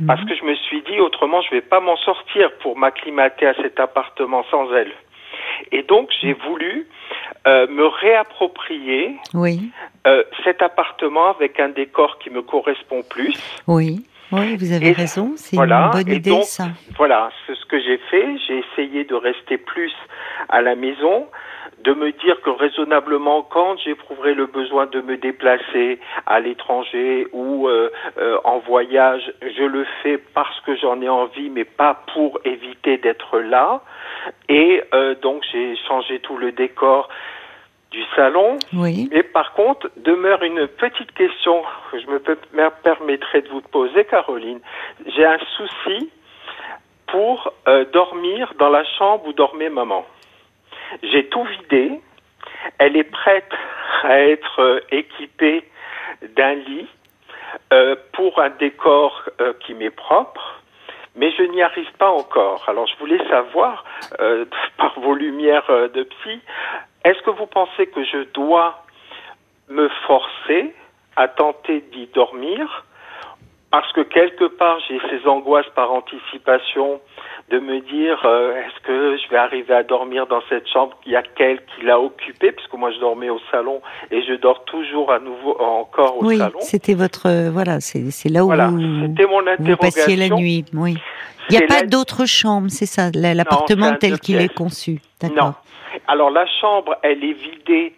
parce 0.07 0.23
que 0.25 0.35
je 0.35 0.43
me 0.43 0.55
suis 0.55 0.81
dit 0.81 0.99
autrement 0.99 1.41
je 1.41 1.51
vais 1.51 1.61
pas 1.61 1.79
m'en 1.79 1.97
sortir 1.97 2.51
pour 2.61 2.77
m'acclimater 2.77 3.47
à 3.47 3.53
cet 3.55 3.79
appartement 3.79 4.43
sans 4.51 4.73
elle. 4.73 4.91
Et 5.71 5.83
donc 5.83 6.09
j'ai 6.21 6.33
voulu 6.33 6.87
euh, 7.47 7.67
me 7.67 7.85
réapproprier 7.85 9.15
Oui. 9.33 9.71
euh, 10.07 10.23
cet 10.43 10.61
appartement 10.61 11.29
avec 11.31 11.59
un 11.59 11.69
décor 11.69 12.19
qui 12.19 12.29
me 12.29 12.41
correspond 12.41 13.03
plus. 13.09 13.35
Oui. 13.67 14.05
Oui, 14.31 14.57
vous 14.57 14.71
avez 14.73 14.89
Et 14.89 14.91
raison. 14.91 15.33
C'est 15.37 15.55
voilà, 15.55 15.85
une 15.85 16.03
bonne 16.03 16.13
idée, 16.15 16.29
donc, 16.29 16.43
ça. 16.43 16.67
Voilà, 16.97 17.31
c'est 17.47 17.55
ce 17.55 17.65
que 17.65 17.79
j'ai 17.81 17.97
fait. 18.11 18.27
J'ai 18.47 18.59
essayé 18.59 19.03
de 19.03 19.15
rester 19.15 19.57
plus 19.57 19.91
à 20.49 20.61
la 20.61 20.75
maison, 20.75 21.25
de 21.83 21.93
me 21.93 22.11
dire 22.11 22.41
que 22.41 22.49
raisonnablement, 22.49 23.41
quand 23.43 23.77
j'éprouverai 23.77 24.33
le 24.33 24.47
besoin 24.47 24.85
de 24.87 24.99
me 25.01 25.17
déplacer 25.17 25.99
à 26.25 26.39
l'étranger 26.39 27.27
ou 27.31 27.67
euh, 27.67 27.89
euh, 28.17 28.37
en 28.43 28.59
voyage, 28.59 29.31
je 29.41 29.63
le 29.63 29.85
fais 30.03 30.17
parce 30.33 30.59
que 30.61 30.75
j'en 30.75 31.01
ai 31.01 31.09
envie, 31.09 31.49
mais 31.49 31.63
pas 31.65 32.03
pour 32.13 32.39
éviter 32.43 32.97
d'être 32.97 33.39
là. 33.39 33.81
Et 34.49 34.83
euh, 34.93 35.15
donc 35.15 35.43
j'ai 35.51 35.75
changé 35.87 36.19
tout 36.19 36.37
le 36.37 36.51
décor 36.51 37.07
du 37.91 38.03
salon. 38.15 38.59
Oui. 38.73 39.09
Mais 39.11 39.23
par 39.23 39.53
contre, 39.53 39.89
demeure 39.97 40.43
une 40.43 40.67
petite 40.67 41.11
question 41.13 41.63
que 41.91 41.99
je 41.99 42.07
me 42.07 42.19
per- 42.19 42.35
me 42.53 42.69
permettrai 42.83 43.41
de 43.41 43.49
vous 43.49 43.61
poser, 43.61 44.03
Caroline. 44.05 44.59
J'ai 45.07 45.25
un 45.25 45.39
souci 45.57 46.09
pour 47.07 47.53
euh, 47.67 47.85
dormir 47.91 48.53
dans 48.59 48.69
la 48.69 48.83
chambre 48.97 49.25
où 49.27 49.33
dormait 49.33 49.69
maman. 49.69 50.05
J'ai 51.03 51.27
tout 51.27 51.43
vidé. 51.43 51.99
Elle 52.77 52.97
est 52.97 53.03
prête 53.11 53.51
à 54.03 54.21
être 54.21 54.61
euh, 54.61 54.79
équipée 54.91 55.63
d'un 56.35 56.53
lit 56.53 56.87
euh, 57.73 57.95
pour 58.13 58.39
un 58.39 58.49
décor 58.49 59.23
euh, 59.41 59.53
qui 59.59 59.73
m'est 59.73 59.89
propre, 59.89 60.61
mais 61.15 61.31
je 61.31 61.43
n'y 61.43 61.61
arrive 61.61 61.91
pas 61.97 62.09
encore. 62.09 62.67
Alors 62.67 62.87
je 62.87 62.97
voulais 62.97 63.23
savoir, 63.29 63.85
euh, 64.19 64.45
par 64.77 64.99
vos 64.99 65.13
lumières 65.13 65.69
euh, 65.69 65.87
de 65.87 66.03
psy, 66.03 66.39
est-ce 67.05 67.21
que 67.21 67.29
vous 67.29 67.45
pensez 67.45 67.87
que 67.87 68.03
je 68.03 68.23
dois 68.33 68.83
me 69.69 69.87
forcer 70.07 70.73
à 71.15 71.27
tenter 71.27 71.81
d'y 71.91 72.07
dormir 72.07 72.85
parce 73.71 73.91
que 73.93 74.01
quelque 74.01 74.45
part 74.45 74.77
j'ai 74.87 74.99
ces 75.09 75.27
angoisses 75.27 75.69
par 75.75 75.91
anticipation 75.91 76.99
de 77.51 77.59
me 77.59 77.79
dire 77.81 78.19
euh, 78.25 78.55
est-ce 78.55 78.79
que 78.85 79.17
je 79.17 79.29
vais 79.29 79.37
arriver 79.37 79.73
à 79.73 79.83
dormir 79.83 80.27
dans 80.27 80.41
cette 80.49 80.67
chambre 80.67 80.95
Il 81.05 81.11
y 81.13 81.15
a 81.15 81.23
qu'elle 81.23 81.59
qui 81.65 81.85
l'a 81.85 81.99
occupée? 81.99 82.51
Puisque 82.51 82.73
moi 82.73 82.91
je 82.91 82.99
dormais 82.99 83.29
au 83.29 83.39
salon 83.51 83.81
et 84.11 84.21
je 84.23 84.33
dors 84.33 84.63
toujours 84.65 85.11
à 85.11 85.19
nouveau 85.19 85.59
encore 85.59 86.17
au 86.21 86.25
Oui, 86.25 86.37
salon. 86.37 86.59
c'était 86.61 86.93
votre. 86.93 87.27
euh, 87.27 87.49
voilà, 87.51 87.79
c'est 87.79 88.11
c'est 88.11 88.29
là 88.29 88.43
où 88.43 88.47
Voilà, 88.47 88.67
vous, 88.67 88.79
c'était 89.07 89.25
mon 89.25 89.41
vous 89.59 89.77
passiez 89.77 90.15
la 90.15 90.29
nuit. 90.29 90.65
Oui. 90.73 90.97
Il 91.49 91.57
n'y 91.57 91.63
a 91.63 91.67
pas 91.67 91.79
la- 91.81 91.87
d'autre 91.87 92.27
chambre, 92.27 92.67
c'est 92.69 92.85
ça, 92.85 93.09
l'appartement 93.15 93.95
tel 93.95 94.19
qu'il 94.19 94.39
est 94.39 94.53
conçu. 94.53 94.99
Non. 95.35 95.53
Alors 96.07 96.29
la 96.29 96.45
chambre, 96.61 96.95
elle 97.01 97.23
est 97.23 97.33
vidée 97.33 97.93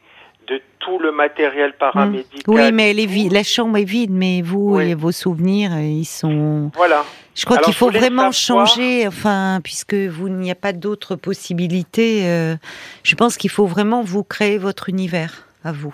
de 0.51 0.62
tout 0.79 1.00
le 1.00 1.12
matériel 1.12 1.74
paramédical. 1.79 2.43
Oui, 2.48 2.72
mais. 2.72 2.93
La 3.31 3.43
chambre 3.43 3.77
est 3.77 3.84
vide, 3.84 4.12
mais 4.12 4.41
vous 4.41 4.75
Oui. 4.77 4.89
et 4.91 4.96
vos 4.96 5.12
souvenirs, 5.12 5.72
euh, 5.74 5.81
ils 5.81 6.05
sont. 6.05 6.72
Voilà. 6.75 7.03
Je 7.36 7.46
crois 7.46 7.60
qu'il 7.60 7.74
faut 7.74 7.89
vraiment 7.89 8.31
savoir- 8.34 8.67
changer, 8.67 9.08
enfin, 9.08 9.60
puisque 9.63 9.93
vous 9.93 10.27
n'y 10.27 10.51
a 10.51 10.55
pas 10.55 10.74
d'autres 10.74 11.15
possibilités. 11.15 12.24
euh, 12.25 12.55
je 13.03 13.15
pense 13.15 13.38
qu'il 13.38 13.50
faut 13.50 13.65
vraiment 13.65 14.01
vous 14.01 14.24
créer 14.24 14.58
votre 14.58 14.89
univers 14.89 15.48
à 15.63 15.72
vous, 15.72 15.93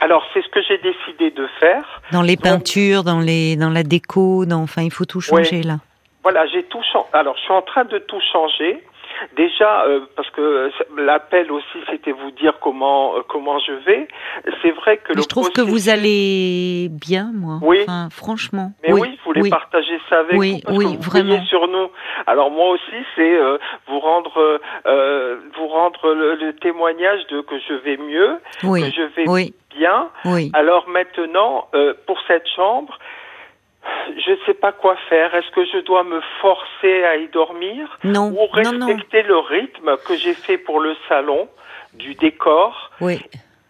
Alors 0.00 0.22
c'est 0.32 0.42
ce 0.42 0.48
que 0.48 0.60
j'ai 0.68 0.78
décidé 0.78 1.30
de 1.30 1.46
faire. 1.58 1.84
dans 2.12 2.22
les 2.22 2.36
Donc- 2.36 2.44
peintures, 2.44 3.02
dans 3.02 3.18
les, 3.20 3.56
dans 3.56 3.70
la 3.70 3.82
déco, 3.82 4.44
dans, 4.46 4.62
enfin, 4.62 4.82
il 4.82 4.92
faut 4.92 5.06
tout 5.06 5.20
changer 5.20 5.62
là. 5.62 5.78
Voilà, 6.22 6.46
j'ai 6.52 6.64
tout 6.64 6.82
changé. 6.92 7.06
Alors, 7.12 7.34
je 7.36 7.42
suis 7.42 7.52
en 7.52 7.62
train 7.62 7.84
de 7.84 7.98
tout 7.98 8.20
changer. 8.32 8.82
Déjà, 9.36 9.84
euh, 9.86 10.00
parce 10.16 10.30
que 10.30 10.70
l'appel 10.98 11.50
aussi, 11.50 11.78
c'était 11.90 12.12
vous 12.12 12.30
dire 12.32 12.54
comment 12.60 13.16
euh, 13.16 13.20
comment 13.28 13.58
je 13.58 13.72
vais. 13.84 14.08
C'est 14.62 14.70
vrai 14.72 14.98
que 14.98 15.10
Mais 15.10 15.16
le 15.16 15.22
je 15.22 15.28
trouve 15.28 15.50
que 15.50 15.60
vous 15.60 15.88
allez 15.88 16.88
bien, 16.90 17.30
moi. 17.34 17.58
Oui. 17.62 17.80
Enfin, 17.82 18.08
franchement. 18.10 18.72
Mais 18.82 18.92
oui, 18.92 19.08
vous 19.10 19.24
voulez 19.26 19.42
oui. 19.42 19.50
partager 19.50 19.98
ça 20.08 20.20
avec 20.20 20.36
Oui, 20.38 20.60
parce 20.64 20.76
oui, 20.76 20.84
que 20.84 21.02
vous 21.02 21.10
vraiment. 21.10 21.42
sur 21.44 21.68
nous. 21.68 21.88
Alors 22.26 22.50
moi 22.50 22.70
aussi, 22.70 22.96
c'est 23.14 23.36
euh, 23.38 23.58
vous 23.88 24.00
rendre 24.00 24.60
euh, 24.86 25.36
vous 25.56 25.66
rendre 25.68 26.12
le, 26.14 26.34
le 26.34 26.52
témoignage 26.56 27.26
de 27.28 27.40
que 27.40 27.58
je 27.58 27.74
vais 27.74 27.96
mieux, 27.96 28.38
que 28.60 28.90
je 28.90 29.02
vais 29.14 29.28
oui, 29.28 29.54
bien. 29.76 30.08
oui. 30.24 30.50
Alors 30.54 30.88
maintenant, 30.88 31.68
euh, 31.74 31.94
pour 32.06 32.18
cette 32.26 32.46
chambre, 32.54 32.98
je 34.24 34.30
ne 34.32 34.36
sais 34.46 34.54
pas 34.54 34.72
quoi 34.72 34.96
faire. 35.08 35.34
Est-ce 35.34 35.50
que 35.50 35.64
je 35.64 35.78
dois 35.84 36.04
me 36.04 36.20
forcer 36.40 37.04
à 37.04 37.16
y 37.16 37.28
dormir 37.28 37.98
Non, 38.04 38.28
ou 38.28 38.46
non, 38.62 38.72
non. 38.72 38.86
respecter 38.86 39.22
le 39.22 39.38
rythme 39.38 39.96
que 40.06 40.16
j'ai 40.16 40.34
fait 40.34 40.58
pour 40.58 40.80
le 40.80 40.94
salon 41.08 41.48
du 41.94 42.14
décor 42.14 42.90
Oui. 43.00 43.18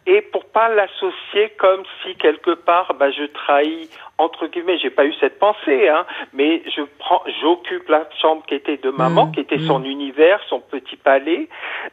et 0.07 0.21
pour 0.21 0.45
pas 0.47 0.69
l'associer 0.69 1.51
comme 1.59 1.83
si 2.03 2.15
quelque 2.17 2.53
part 2.53 2.95
bah, 2.95 3.11
je 3.11 3.25
trahis 3.25 3.89
entre 4.19 4.47
guillemets 4.47 4.79
j'ai 4.79 4.91
pas 4.91 5.05
eu 5.05 5.15
cette 5.21 5.39
pensée 5.39 5.89
hein 5.89 6.07
mais 6.33 6.63
je 6.75 6.83
prends 6.99 7.23
j'occupe 7.43 7.89
la 7.89 8.09
chambre 8.21 8.43
qui 8.47 8.55
était 8.55 8.79
de 8.79 8.91
maman 8.91 9.27
Mm, 9.27 9.33
qui 9.33 9.41
était 9.41 9.59
mm. 9.59 9.67
son 9.67 9.85
univers 9.85 10.41
son 10.49 10.61
petit 10.61 10.97
palais 10.97 11.49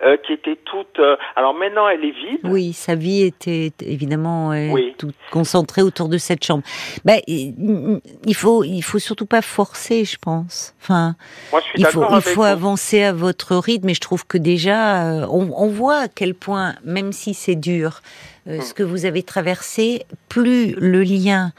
euh, 0.05 0.17
qui 0.17 0.33
était 0.33 0.57
toute 0.65 0.99
euh, 0.99 1.15
alors 1.35 1.53
maintenant 1.53 1.87
elle 1.87 2.03
est 2.03 2.11
vide 2.11 2.39
Oui, 2.43 2.73
sa 2.73 2.95
vie 2.95 3.23
était 3.23 3.71
évidemment 3.81 4.51
euh, 4.51 4.69
Oui. 4.71 4.93
toute 4.97 5.15
concentrée 5.31 5.81
autour 5.81 6.09
de 6.09 6.17
cette 6.17 6.43
chambre. 6.43 6.63
Ben, 7.05 7.19
il 7.27 8.35
faut, 8.35 8.63
il 8.63 8.81
faut 8.81 8.99
surtout 8.99 9.25
pas 9.25 9.41
forcer, 9.41 10.05
je 10.05 10.17
pense. 10.17 10.75
Enfin, 10.81 11.15
moi 11.51 11.61
je 11.61 11.65
suis 11.65 11.79
il 11.79 11.85
faut, 11.85 12.03
il 12.11 12.21
faut 12.21 12.41
vous. 12.41 12.43
avancer 12.43 13.03
à 13.03 13.13
votre 13.13 13.55
rythme. 13.55 13.89
Et 13.89 13.93
je 13.93 14.01
trouve 14.01 14.25
que 14.27 14.37
déjà, 14.37 15.05
euh, 15.05 15.27
on, 15.31 15.49
on 15.55 15.67
voit 15.67 15.97
à 15.97 16.07
quel 16.07 16.35
point, 16.35 16.73
même 16.83 17.11
si 17.11 17.33
c'est 17.33 17.55
dur, 17.55 18.01
euh, 18.47 18.57
Mm. 18.57 18.61
ce 18.61 18.73
que 18.73 18.83
vous 18.83 19.05
avez 19.05 19.23
traversé, 19.23 20.05
plus 20.29 20.75
le 20.77 21.03
lien 21.03 21.53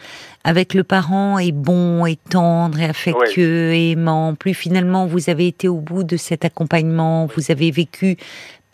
avec 0.45 0.75
le 0.75 0.85
parent 0.85 1.39
est 1.39 1.53
bon, 1.53 2.05
et 2.05 2.17
tendre, 2.17 2.79
et 2.79 2.85
affectueux, 2.85 3.73
et 3.73 3.93
aimant, 3.93 4.35
plus 4.35 4.55
finalement 4.55 5.07
vous 5.07 5.31
avez 5.31 5.47
été 5.47 5.69
au 5.69 5.79
bout 5.79 6.05
de 6.05 6.17
cet 6.17 6.45
accompagnement, 6.45 7.27
vous 7.35 7.51
avez 7.51 7.71
vécu 7.71 8.17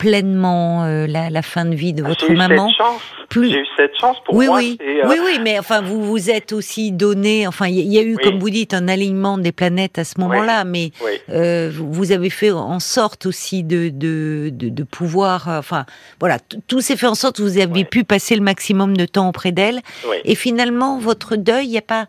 pleinement 0.01 0.83
euh, 0.83 1.05
la, 1.07 1.29
la 1.29 1.41
fin 1.43 1.63
de 1.65 1.75
vie 1.75 1.93
de 1.93 2.03
Ah, 2.03 2.09
votre 2.09 2.25
j'ai 2.25 2.33
eu 2.33 2.35
maman. 2.35 2.67
cette 2.69 2.77
chance 2.77 3.01
Plus- 3.29 3.51
j'ai 3.51 3.59
eu 3.59 3.67
cette 3.77 3.95
chance 3.97 4.17
pour 4.25 4.35
oui, 4.35 4.47
moi 4.47 4.57
oui, 4.57 4.77
euh, 4.81 5.03
oui, 5.07 5.15
oui, 5.23 5.39
mais 5.41 5.57
enfin, 5.59 5.81
vous 5.81 6.03
vous 6.03 6.29
êtes 6.29 6.51
aussi 6.53 6.91
donné. 6.91 7.47
Enfin, 7.47 7.67
il 7.67 7.79
y, 7.79 7.97
a 7.97 8.01
eu, 8.01 8.15
Oui. 8.15 8.23
comme 8.23 8.39
vous 8.39 8.49
dites, 8.49 8.73
un 8.73 8.87
alignement 8.89 9.37
des 9.37 9.51
planètes 9.53 9.99
à 9.99 10.03
ce 10.03 10.19
moment-là, 10.19 10.65
mais 10.65 10.91
euh, 11.29 11.71
vous 11.73 12.11
avez 12.11 12.29
fait 12.29 12.51
en 12.51 12.79
sorte 12.79 13.25
aussi 13.27 13.63
de 13.63 13.89
de, 13.89 14.49
de, 14.51 14.67
de 14.69 14.83
pouvoir. 14.83 15.47
Enfin, 15.47 15.85
voilà, 16.19 16.39
tout 16.67 16.81
s'est 16.81 16.97
fait 16.97 17.07
en 17.07 17.15
sorte 17.15 17.37
que 17.37 17.43
vous 17.43 17.57
avez 17.59 17.85
pu 17.85 18.03
passer 18.03 18.35
le 18.35 18.41
maximum 18.41 18.97
de 18.97 19.05
temps 19.05 19.29
auprès 19.29 19.51
d'elle. 19.53 19.79
Et 20.25 20.35
finalement, 20.35 20.97
votre 20.97 21.35
deuil, 21.35 21.67
il 21.67 21.71
y 21.71 21.77
a 21.77 21.81
pas. 21.83 22.07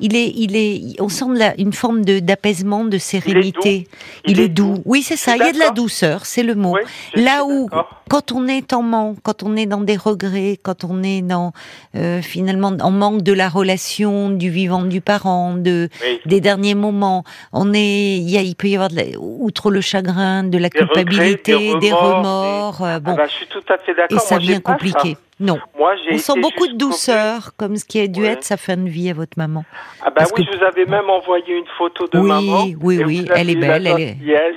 Il 0.00 0.16
est, 0.16 0.32
il 0.34 0.56
est, 0.56 1.00
on 1.00 1.08
sent 1.08 1.24
la- 1.34 1.58
une 1.60 1.72
forme 1.72 2.04
de 2.04 2.18
d'apaisement, 2.20 2.84
de 2.84 2.98
sérénité. 2.98 3.86
Il 4.26 4.40
est 4.40 4.48
doux. 4.48 4.76
Oui, 4.84 5.02
c'est 5.02 5.16
ça. 5.16 5.36
Il 5.36 5.40
y 5.40 5.48
a 5.48 5.52
de 5.52 5.58
la 5.58 5.70
douceur, 5.70 6.26
c'est 6.26 6.42
le 6.42 6.54
mot. 6.54 6.74
Oui, 6.74 7.22
Là 7.22 7.44
où, 7.44 7.68
quand 8.08 8.32
on 8.32 8.46
est 8.48 8.72
en 8.72 8.82
manque, 8.82 9.18
quand 9.22 9.42
on 9.42 9.56
est 9.56 9.66
dans 9.66 9.80
des 9.80 9.96
regrets, 9.96 10.58
quand 10.62 10.84
on 10.84 11.02
est 11.02 11.22
dans 11.22 11.52
euh, 11.96 12.22
finalement 12.22 12.72
en 12.80 12.90
manque 12.90 13.22
de 13.22 13.32
la 13.32 13.48
relation 13.48 14.30
du 14.30 14.50
vivant 14.50 14.82
du 14.82 15.00
parent, 15.00 15.54
de 15.54 15.88
Oui. 16.02 16.20
des 16.26 16.40
derniers 16.40 16.74
moments, 16.74 17.24
on 17.52 17.72
est, 17.74 18.16
il, 18.18 18.28
y 18.30 18.36
a, 18.38 18.42
il 18.42 18.56
peut 18.56 18.68
y 18.68 18.74
avoir 18.74 18.88
de 18.90 18.96
la- 18.96 19.18
outre 19.18 19.70
le 19.70 19.80
chagrin, 19.80 20.44
de 20.44 20.58
la 20.58 20.68
Des 20.68 20.80
regrets, 20.80 21.04
culpabilité, 21.04 21.56
des 21.74 21.78
des 21.78 21.92
remords, 21.92 22.16
remords, 22.78 22.82
euh, 22.82 22.94
Ah 22.96 23.00
bon, 23.00 23.14
bah, 23.14 23.26
je 23.26 23.32
suis 23.32 23.46
tout 23.46 23.62
à 23.68 23.78
fait 23.78 23.92
et 23.92 23.94
d'accord 23.94 24.20
ça 24.20 24.36
Moi, 24.36 24.40
j'ai 24.44 24.48
devient 24.48 24.62
compliqué. 24.62 25.12
ça. 25.14 25.20
Non, 25.40 25.58
moi 25.78 25.96
j'ai 25.96 26.14
on 26.14 26.18
sent 26.18 26.40
beaucoup 26.40 26.66
de 26.66 26.74
douceur, 26.74 27.56
comme 27.58 27.76
ce 27.76 27.84
qui 27.86 27.98
a 28.00 28.06
dû 28.06 28.20
Ouais. 28.20 28.28
être 28.32 28.44
sa 28.44 28.56
fin 28.58 28.76
de 28.76 28.88
vie 28.88 29.08
à 29.10 29.14
votre 29.14 29.38
maman. 29.38 29.64
ah 30.02 30.06
bah 30.10 30.12
parce 30.16 30.32
oui 30.36 30.44
que- 30.44 30.52
je 30.52 30.58
vous 30.58 30.64
avais 30.64 30.84
même 30.84 31.08
envoyé 31.08 31.54
une 31.56 31.66
photo 31.78 32.06
de 32.06 32.18
Oui, 32.18 32.28
maman 32.28 32.64
oui, 32.82 33.02
oui, 33.04 33.26
avez 33.30 33.40
elle 33.40 33.50
est 33.50 33.54
belle, 33.56 33.86
elle 33.86 34.00
est- 34.00 34.16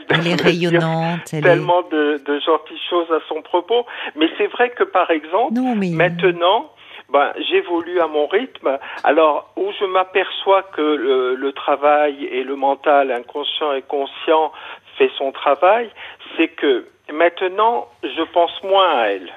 Elle 0.09 0.27
est 0.27 0.41
rayonnante, 0.41 1.21
elle 1.31 1.39
est. 1.39 1.41
tellement 1.41 1.81
de, 1.83 2.21
de 2.25 2.39
gentilles 2.45 2.81
choses 2.89 3.09
à 3.11 3.19
son 3.29 3.41
propos 3.41 3.85
mais 4.15 4.27
c'est 4.37 4.47
vrai 4.47 4.71
que 4.71 4.83
par 4.83 5.09
exemple 5.09 5.53
Non, 5.53 5.73
mais 5.75 5.89
Maintenant, 5.91 6.69
ben, 7.09 7.31
j'évolue 7.49 7.99
à 7.99 8.07
mon 8.07 8.25
rythme. 8.27 8.77
Alors, 9.03 9.51
où 9.55 9.71
je 9.79 9.85
m'aperçois 9.85 10.63
que 10.75 10.81
le, 10.81 11.35
le 11.35 11.51
travail 11.53 12.25
et 12.25 12.43
le 12.43 12.55
mental 12.55 13.11
inconscient 13.11 13.71
et 13.73 13.83
conscient 13.83 14.51
fait 14.97 15.11
son 15.17 15.31
travail, 15.31 15.89
c'est 16.35 16.47
que 16.49 16.87
maintenant, 17.11 17.87
je 18.03 18.23
pense 18.33 18.51
moins 18.63 18.97
à 18.99 19.05
elle. 19.07 19.29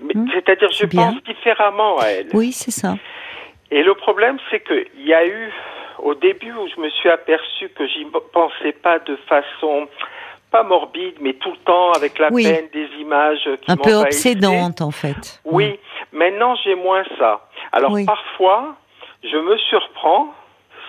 Hmm, 0.00 0.26
C'est-à-dire, 0.32 0.70
je 0.72 0.86
bien. 0.86 1.12
pense 1.12 1.22
différemment 1.24 1.98
à 1.98 2.06
elle. 2.08 2.28
oui, 2.34 2.52
c'est 2.52 2.70
ça. 2.70 2.94
Et 3.70 3.82
le 3.82 3.94
problème, 3.94 4.38
c'est 4.50 4.60
qu'il 4.60 5.04
y 5.06 5.12
a 5.14 5.26
eu, 5.26 5.52
au 5.98 6.14
début 6.14 6.52
où 6.52 6.68
je 6.68 6.80
me 6.80 6.88
suis 6.90 7.08
aperçu 7.08 7.68
que 7.70 7.86
j'y 7.88 8.06
pensais 8.32 8.72
pas 8.72 8.98
de 9.00 9.16
façon, 9.28 9.88
pas 10.52 10.62
morbide, 10.62 11.16
mais 11.20 11.32
tout 11.34 11.50
le 11.50 11.56
temps 11.58 11.92
avec 11.92 12.18
la 12.18 12.28
Oui. 12.30 12.44
peine 12.44 12.68
des 12.72 12.86
images 13.00 13.48
qui 13.62 13.70
Un 13.72 13.76
peu 13.76 13.94
obsédante 13.94 14.80
en 14.80 14.92
fait. 14.92 15.40
Oui, 15.44 15.78
maintenant 16.12 16.54
j'ai 16.62 16.74
moins 16.76 17.02
ça. 17.18 17.48
Alors 17.72 17.90
Oui. 17.92 18.04
parfois, 18.06 18.76
je 19.24 19.36
me 19.36 19.56
surprends. 19.58 20.32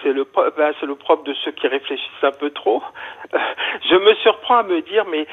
C'est 0.04 0.14
le, 0.14 0.26
ben, 0.56 0.72
c'est 0.80 0.86
le 0.86 0.94
propre 0.94 1.24
de 1.24 1.34
ceux 1.44 1.52
qui 1.54 1.68
réfléchissent 1.68 2.24
un 2.24 2.32
peu 2.32 2.52
trop. 2.52 2.84
Je 3.90 3.96
me 3.96 4.14
surprends 4.22 4.58
à 4.58 4.64
me 4.64 4.80
dire, 4.84 5.06
mais 5.10 5.26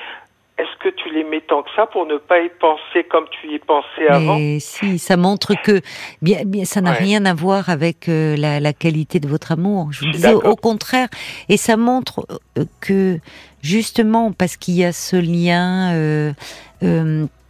est-ce 0.56 0.78
que 0.82 0.88
tu 0.94 1.10
l'aimais 1.12 1.40
tant 1.48 1.62
que 1.64 1.70
ça 1.74 1.86
pour 1.86 2.06
ne 2.06 2.16
pas 2.16 2.40
y 2.40 2.48
penser 2.60 3.02
comme 3.10 3.24
tu 3.40 3.48
y 3.52 3.58
pensais 3.58 4.06
avant? 4.08 4.38
Mais 4.38 4.60
si, 4.60 4.98
ça 5.00 5.16
montre 5.16 5.54
que 5.62 5.80
bien, 6.22 6.42
bien, 6.46 6.64
ça 6.64 6.80
n'a 6.80 6.92
Ouais. 6.92 6.98
rien 6.98 7.24
à 7.26 7.34
voir 7.34 7.70
avec 7.70 8.08
euh, 8.08 8.36
la, 8.36 8.60
la 8.60 8.72
qualité 8.72 9.18
de 9.18 9.26
votre 9.26 9.50
amour. 9.50 9.88
Je 9.92 10.04
vous 10.04 10.12
disais 10.12 10.32
au, 10.32 10.54
contraire, 10.54 11.08
et 11.48 11.56
ça 11.56 11.76
montre 11.76 12.24
euh, 12.56 12.64
que 12.80 13.18
justement 13.62 14.30
parce 14.32 14.56
qu'il 14.56 14.74
y 14.74 14.84
a 14.84 14.92
ce 14.92 15.16
lien 15.16 15.92
euh, 15.94 16.32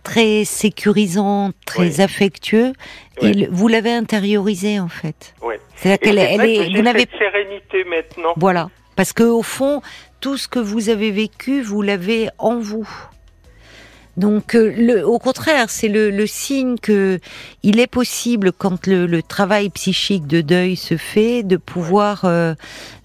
très 0.02 0.44
sécurisant, 0.44 1.50
très 1.66 1.98
Oui. 1.98 2.02
affectueux, 2.02 2.72
vous 3.50 3.68
l'avez 3.68 3.92
intériorisé 3.92 4.80
en 4.80 4.88
fait. 4.88 5.34
Oui. 5.42 5.54
C'est-à-dire 5.76 5.98
qu'elle 6.00 6.18
c'est 6.18 6.34
elle 6.34 6.48
est, 6.72 6.76
vous 6.76 6.82
n'avez 6.82 7.06
sérénité 7.18 7.84
maintenant. 7.84 8.32
voilà, 8.36 8.70
parce 8.96 9.12
que 9.12 9.24
au 9.24 9.42
fond, 9.42 9.82
tout 10.24 10.38
ce 10.38 10.48
que 10.48 10.58
vous 10.58 10.88
avez 10.88 11.10
vécu, 11.10 11.60
vous 11.60 11.82
l'avez 11.82 12.30
en 12.38 12.58
vous. 12.58 12.88
Donc, 14.16 14.54
euh, 14.54 15.02
au 15.02 15.18
contraire, 15.18 15.68
c'est 15.68 15.88
le, 15.90 16.26
signe 16.26 16.76
que 16.80 17.18
il 17.62 17.78
est 17.78 17.86
possible, 17.86 18.50
quand 18.50 18.86
le, 18.86 19.04
le 19.04 19.22
travail 19.22 19.68
psychique 19.68 20.26
de 20.26 20.40
deuil 20.40 20.76
se 20.76 20.96
fait, 20.96 21.42
de 21.42 21.58
pouvoir 21.58 22.24
euh, 22.24 22.54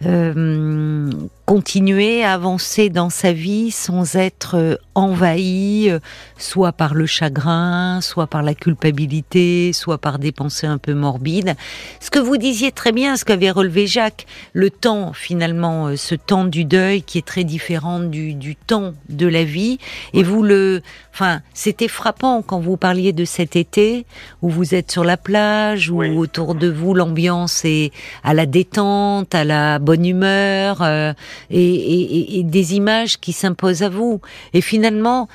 euh, 0.05 1.09
continuer 1.49 2.23
à 2.23 2.33
avancer 2.33 2.89
dans 2.91 3.09
sa 3.09 3.33
vie 3.33 3.71
sans 3.71 4.15
être 4.15 4.55
euh, 4.55 4.75
envahi, 4.93 5.89
euh, 5.89 5.97
soit 6.37 6.73
par 6.73 6.93
le 6.93 7.07
chagrin, 7.07 8.01
soit 8.01 8.27
par 8.27 8.43
la 8.43 8.53
culpabilité, 8.53 9.73
soit 9.73 9.97
par 9.97 10.19
des 10.19 10.31
pensées 10.31 10.67
un 10.67 10.77
peu 10.77 10.93
morbides. 10.93 11.55
Ce 12.01 12.11
que 12.11 12.19
vous 12.19 12.37
disiez 12.37 12.71
très 12.71 12.91
bien, 12.91 13.17
ce 13.17 13.25
qu'avait 13.25 13.49
relevé 13.49 13.87
Jacques, 13.87 14.27
le 14.53 14.69
temps 14.69 15.11
finalement, 15.13 15.87
euh, 15.87 15.95
ce 15.95 16.13
temps 16.13 16.45
du 16.45 16.65
deuil 16.65 17.01
qui 17.01 17.17
est 17.17 17.25
très 17.25 17.43
différent 17.43 17.99
du, 17.99 18.35
du 18.35 18.55
temps 18.55 18.93
de 19.09 19.25
la 19.25 19.43
vie. 19.43 19.79
Et 20.13 20.21
vous 20.21 20.43
le, 20.43 20.83
enfin, 21.15 21.41
c'était 21.55 21.87
frappant 21.87 22.43
quand 22.43 22.59
vous 22.59 22.77
parliez 22.77 23.11
de 23.11 23.25
cet 23.25 23.55
été 23.55 24.05
où 24.43 24.49
vous 24.49 24.75
êtes 24.75 24.91
sur 24.91 25.03
la 25.03 25.17
plage, 25.17 25.89
où 25.89 25.97
Oui. 26.01 26.15
autour 26.15 26.53
de 26.53 26.69
vous 26.69 26.93
l'ambiance 26.93 27.65
est 27.65 27.91
à 28.23 28.35
la 28.35 28.45
détente, 28.45 29.33
à 29.33 29.43
la 29.43 29.79
bonne 29.79 30.05
humeur, 30.05 30.83
euh, 30.83 31.11
et, 31.49 31.59
et- 31.63 32.01
et- 32.35 32.39
et 32.39 32.43
des 32.43 32.75
images 32.75 33.19
qui 33.19 33.33
s'imposent 33.33 33.83
à 33.83 33.89
vous. 33.89 34.21
Et 34.53 34.61
finalement, 34.61 35.27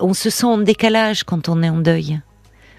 on 0.00 0.14
se 0.14 0.30
sent 0.30 0.46
en 0.46 0.58
décalage 0.58 1.24
quand 1.24 1.48
on 1.48 1.62
est 1.62 1.68
en 1.68 1.78
deuil. 1.78 2.20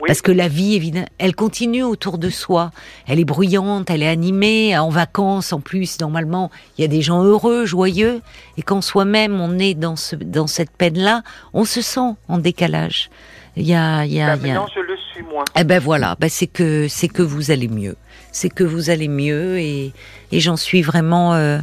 Oui. 0.02 0.08
Parce 0.08 0.22
que 0.22 0.32
la 0.32 0.48
vie, 0.48 0.76
évidemment, 0.76 1.08
elle 1.18 1.36
continue 1.36 1.84
autour 1.84 2.20
de 2.20 2.30
soi. 2.30 2.72
Elle 3.06 3.20
est 3.20 3.26
bruyante, 3.26 3.90
elle 3.90 4.02
est 4.02 4.08
animée. 4.08 4.78
En 4.78 4.88
vacances, 4.88 5.52
en 5.52 5.60
plus, 5.60 6.00
normalement, 6.00 6.52
il 6.78 6.82
y 6.84 6.86
a 6.86 6.88
des 6.88 7.02
gens 7.02 7.22
heureux, 7.22 7.66
joyeux. 7.66 8.22
Et 8.58 8.62
quand 8.62 8.80
soi-même, 8.82 9.42
on 9.42 9.60
est 9.60 9.74
dans, 9.74 9.98
ce, 9.98 10.16
dans 10.16 10.48
cette 10.48 10.72
peine-là, 10.72 11.22
on 11.54 11.66
se 11.66 11.82
sent 11.82 12.16
en 12.30 12.38
décalage. 12.38 13.10
Il 13.58 13.68
y 13.68 13.74
a, 13.74 14.06
il 14.06 14.14
y 14.14 14.22
a, 14.22 14.38
il 14.38 14.48
y 14.48 14.50
a- 14.52 14.54
maintenant, 14.54 14.68
je 14.74 14.80
plus 15.20 15.30
moins. 15.30 15.46
Eh 15.58 15.64
ben 15.64 15.80
voilà, 15.80 16.16
ben 16.20 16.30
c'est 16.30 16.48
que 16.48 16.88
c'est 16.88 17.08
que 17.08 17.22
vous 17.22 17.52
allez 17.52 17.68
mieux, 17.68 17.96
c'est 18.32 18.50
que 18.50 18.64
vous 18.64 18.90
allez 18.90 19.08
mieux 19.08 19.60
et, 19.60 19.94
et 20.32 20.40
j'en 20.40 20.58
suis 20.58 20.82
vraiment 20.82 21.34
euh, 21.34 21.60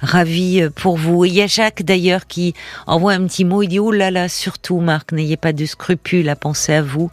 ravie 0.00 0.68
pour 0.74 0.96
vous. 0.96 1.24
il 1.24 1.34
y 1.34 1.42
a 1.42 1.46
Jacques 1.46 1.82
d'ailleurs 1.82 2.26
qui 2.26 2.54
envoie 2.86 3.12
un 3.12 3.26
petit 3.26 3.44
mot, 3.44 3.62
il 3.62 3.68
dit 3.68 3.78
oh 3.78 3.92
là 3.92 4.10
là, 4.10 4.28
surtout 4.28 4.80
Marc, 4.80 5.12
n'ayez 5.12 5.36
pas 5.36 5.52
de 5.52 5.64
scrupules 5.66 6.28
à 6.28 6.36
penser 6.36 6.74
à 6.74 6.82
vous, 6.82 7.10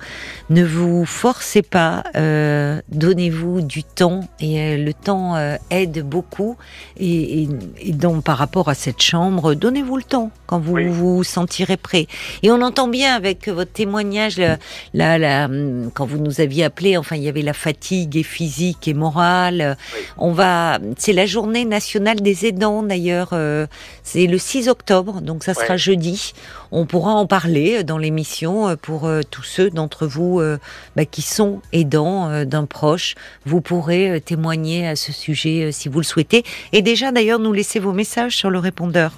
ne 0.49 0.63
vous 0.63 1.05
forcez 1.05 1.61
pas, 1.61 2.03
euh, 2.15 2.81
donnez-vous 2.89 3.61
du 3.61 3.83
temps 3.83 4.27
et 4.39 4.59
euh, 4.59 4.77
le 4.77 4.93
temps 4.93 5.35
euh, 5.35 5.57
aide 5.69 6.03
beaucoup. 6.03 6.57
Et, 6.97 7.43
et, 7.43 7.49
et, 7.79 7.91
donc 7.91 8.23
par 8.23 8.37
rapport 8.37 8.69
à 8.69 8.75
cette 8.75 9.01
chambre, 9.01 9.53
donnez-vous 9.53 9.97
le 9.97 10.03
temps 10.03 10.31
quand 10.47 10.59
vous 10.59 10.73
Oui. 10.73 10.85
vous 10.87 11.23
sentirez 11.23 11.77
prêt. 11.77 12.07
Et 12.43 12.51
on 12.51 12.61
entend 12.61 12.87
bien 12.87 13.15
avec 13.15 13.47
votre 13.47 13.71
témoignage, 13.71 14.37
la, 14.37 14.57
la, 14.93 15.17
la- 15.17 15.49
quand 15.93 16.05
vous 16.05 16.17
nous 16.17 16.41
aviez 16.41 16.63
appelé, 16.63 16.97
enfin 16.97 17.15
il 17.15 17.23
y 17.23 17.29
avait 17.29 17.41
la 17.41 17.53
fatigue 17.53 18.15
et 18.17 18.23
physique 18.23 18.87
et 18.87 18.93
morale. 18.93 19.77
Oui. 19.95 20.01
On 20.17 20.31
va, 20.31 20.79
c'est 20.97 21.13
la 21.13 21.25
journée 21.25 21.65
nationale 21.65 22.21
des 22.21 22.45
aidants 22.45 22.83
d'ailleurs. 22.83 23.29
euh, 23.33 23.67
c'est 24.03 24.27
le 24.27 24.37
6 24.37 24.69
octobre, 24.69 25.21
donc 25.21 25.43
ça 25.43 25.53
sera 25.53 25.77
jeudi. 25.77 26.33
On 26.71 26.85
pourra 26.85 27.11
en 27.13 27.25
parler 27.25 27.83
dans 27.83 27.97
l'émission 27.97 28.67
euh, 28.69 28.75
pour 28.75 29.05
euh, 29.05 29.21
tous 29.29 29.43
ceux 29.43 29.69
d'entre 29.69 30.05
vous 30.07 30.39
euh, 30.39 30.57
bah, 30.95 31.05
qui 31.05 31.21
sont 31.21 31.61
aidants 31.73 32.29
euh, 32.29 32.45
d'un 32.45 32.65
proche. 32.65 33.15
Vous 33.45 33.61
pourrez 33.61 34.11
euh, 34.11 34.19
témoigner 34.19 34.87
à 34.87 34.95
ce 34.95 35.11
sujet 35.11 35.65
euh, 35.65 35.71
si 35.71 35.89
vous 35.89 35.99
le 35.99 36.05
souhaitez. 36.05 36.43
Et 36.73 36.81
déjà 36.81 37.11
d'ailleurs 37.11 37.39
nous 37.39 37.53
laisser 37.53 37.79
vos 37.79 37.93
messages 37.93 38.35
sur 38.35 38.49
le 38.49 38.59
répondeur 38.59 39.13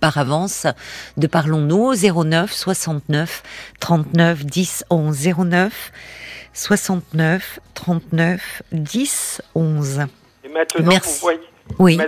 par 0.00 0.18
avance 0.18 0.66
de 1.16 1.26
Parlons-nous 1.26 1.92
au 1.92 2.24
09 2.24 2.52
69 2.52 3.42
39 3.78 4.44
10 4.44 4.84
11 4.90 5.28
09 5.38 5.92
69 6.52 7.60
39 7.74 8.62
10 8.72 9.42
11. 9.54 10.00
Et 10.44 10.48
maintenant, 10.48 10.86
Merci. 10.88 11.14
vous 11.14 11.20
voyez. 11.20 11.40
Oui, 11.78 12.00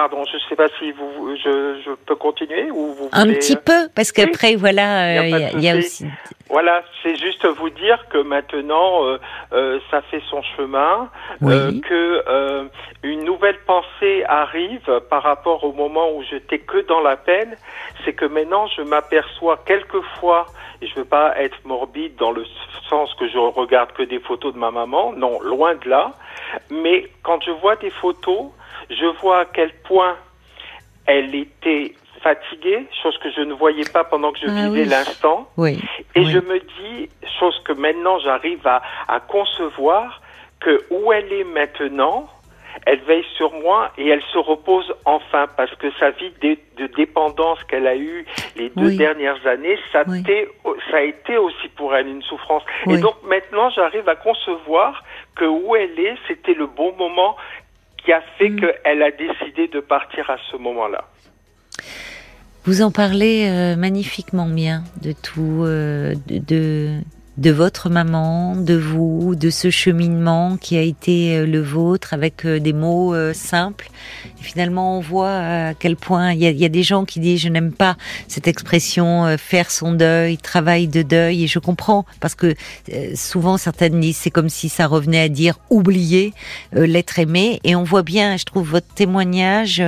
Pardon, 0.00 0.24
je 0.24 0.36
ne 0.36 0.40
sais 0.48 0.56
pas 0.56 0.68
si 0.78 0.92
vous, 0.92 1.36
je, 1.36 1.78
je 1.84 1.90
peux 2.06 2.16
continuer 2.16 2.70
ou 2.70 2.94
vous 2.94 3.10
un 3.12 3.24
voulez- 3.26 3.34
petit 3.38 3.54
peu 3.56 3.90
parce 3.94 4.12
qu'après 4.12 4.54
voilà, 4.56 5.22
Il 5.24 5.30
y 5.30 5.34
a 5.34 5.36
euh, 5.36 5.60
y, 5.60 5.68
a- 5.68 5.76
aussi 5.76 6.06
Voilà, 6.48 6.82
c'est 7.02 7.16
juste 7.16 7.44
vous 7.46 7.68
dire 7.68 8.02
que 8.08 8.16
maintenant, 8.16 9.04
euh, 9.04 9.18
euh, 9.52 9.78
ça 9.90 10.00
fait 10.10 10.22
son 10.30 10.40
chemin, 10.56 11.10
Oui. 11.42 11.52
euh, 11.52 11.72
que 11.86 12.24
euh, 12.26 12.64
une 13.02 13.24
nouvelle 13.24 13.58
pensée 13.66 14.24
arrive 14.26 14.90
par 15.10 15.22
rapport 15.22 15.64
au 15.64 15.74
moment 15.74 16.10
où 16.14 16.22
j'étais 16.30 16.60
que 16.60 16.78
dans 16.86 17.00
la 17.02 17.16
peine, 17.18 17.54
c'est 18.02 18.14
que 18.14 18.24
maintenant 18.24 18.68
je 18.68 18.80
m'aperçois 18.80 19.58
quelquefois, 19.66 20.46
et 20.80 20.86
je 20.86 20.94
veux 20.94 21.04
pas 21.04 21.34
être 21.38 21.58
morbide 21.66 22.16
dans 22.16 22.30
le 22.32 22.46
sens 22.88 23.12
que 23.20 23.28
je 23.28 23.36
regarde 23.36 23.92
que 23.92 24.02
des 24.02 24.18
photos 24.18 24.54
de 24.54 24.58
ma 24.58 24.70
maman, 24.70 25.12
non, 25.12 25.38
loin 25.42 25.74
de 25.74 25.90
là, 25.90 26.12
mais 26.70 27.06
quand 27.22 27.44
je 27.44 27.50
vois 27.50 27.76
des 27.76 27.90
photos, 27.90 28.46
je 28.90 29.06
vois 29.20 29.40
à 29.40 29.44
quel 29.46 29.72
point 29.84 30.16
elle 31.06 31.34
était 31.34 31.94
fatiguée, 32.22 32.86
chose 33.02 33.16
que 33.18 33.30
je 33.30 33.40
ne 33.40 33.54
voyais 33.54 33.84
pas 33.92 34.04
pendant 34.04 34.32
que 34.32 34.38
je 34.40 34.46
Ah 34.48 34.68
vivais 34.68 34.82
oui. 34.82 34.88
l'instant. 34.88 35.48
oui. 35.56 35.78
Et 36.14 36.20
oui. 36.20 36.30
je 36.30 36.38
me 36.38 36.58
dis, 36.60 37.08
chose 37.38 37.58
que 37.64 37.72
maintenant 37.72 38.18
j'arrive 38.18 38.66
à, 38.66 38.82
à 39.08 39.20
concevoir, 39.20 40.20
que 40.60 40.84
où 40.90 41.12
elle 41.12 41.32
est 41.32 41.44
maintenant, 41.44 42.28
elle 42.86 43.00
veille 43.00 43.24
sur 43.36 43.52
moi 43.54 43.90
et 43.96 44.08
elle 44.08 44.22
se 44.32 44.38
repose 44.38 44.92
enfin 45.06 45.46
parce 45.56 45.74
que 45.76 45.90
sa 45.98 46.10
vie 46.10 46.30
de, 46.42 46.56
de 46.76 46.86
dépendance 46.94 47.62
qu'elle 47.64 47.86
a 47.86 47.96
eue 47.96 48.26
les 48.56 48.68
deux 48.70 48.88
Oui. 48.88 48.96
dernières 48.96 49.44
années, 49.46 49.78
ça, 49.92 50.02
Oui. 50.06 50.22
t'est- 50.22 50.48
ça 50.90 50.98
a 50.98 51.02
été 51.02 51.36
aussi 51.38 51.68
pour 51.76 51.94
elle 51.96 52.06
une 52.08 52.22
souffrance. 52.22 52.62
Et 52.88 52.98
donc 52.98 53.14
maintenant 53.24 53.70
j'arrive 53.70 54.08
à 54.08 54.14
concevoir 54.16 55.02
que 55.36 55.44
où 55.46 55.74
elle 55.74 55.98
est, 55.98 56.16
c'était 56.28 56.54
le 56.54 56.66
bon 56.66 56.92
moment 56.98 57.36
qui 58.04 58.12
a 58.12 58.22
fait 58.38 58.48
Mm. 58.50 58.60
qu'elle 58.60 59.02
a 59.02 59.10
décidé 59.10 59.68
de 59.68 59.80
partir 59.80 60.28
à 60.30 60.36
ce 60.50 60.56
moment-là. 60.56 61.04
Vous 62.64 62.82
en 62.82 62.90
parlez 62.90 63.48
euh, 63.48 63.76
magnifiquement 63.76 64.46
bien 64.46 64.84
de 65.02 65.12
tout, 65.12 65.62
euh, 65.64 66.14
de, 66.26 66.38
de 66.38 67.00
de 67.40 67.50
votre 67.50 67.88
maman, 67.88 68.54
de 68.54 68.74
vous, 68.74 69.34
de 69.34 69.48
ce 69.48 69.70
cheminement 69.70 70.58
qui 70.58 70.76
a 70.76 70.82
été 70.82 71.38
euh, 71.38 71.46
le 71.46 71.62
vôtre 71.62 72.12
avec 72.12 72.44
euh, 72.44 72.60
des 72.60 72.74
mots 72.74 73.14
euh, 73.14 73.32
simples. 73.32 73.90
Et 74.38 74.42
finalement, 74.42 74.98
on 74.98 75.00
voit 75.00 75.36
à 75.36 75.74
quel 75.74 75.96
point 75.96 76.32
il 76.32 76.42
y 76.42 76.60
y 76.60 76.64
a 76.66 76.68
des 76.68 76.82
gens 76.82 77.06
qui 77.06 77.18
disent 77.18 77.40
je 77.40 77.48
n'aime 77.48 77.72
pas 77.72 77.96
cette 78.28 78.46
expression 78.46 79.36
faire 79.38 79.70
son 79.70 79.92
deuil, 79.92 80.36
travail 80.36 80.88
de 80.88 81.00
deuil. 81.00 81.44
Et 81.44 81.46
je 81.46 81.58
comprends 81.58 82.04
parce 82.20 82.34
que 82.34 82.54
souvent 83.14 83.56
certaines 83.56 84.00
disent 84.00 84.18
c'est 84.18 84.30
comme 84.30 84.50
si 84.50 84.68
ça 84.68 84.86
revenait 84.86 85.20
à 85.20 85.28
dire 85.28 85.58
oublier 85.70 86.34
l'être 86.72 87.18
aimé. 87.18 87.60
Et 87.64 87.76
on 87.76 87.84
voit 87.84 88.02
bien, 88.02 88.36
je 88.36 88.44
trouve 88.44 88.68
votre 88.68 88.88
témoignage 88.88 89.82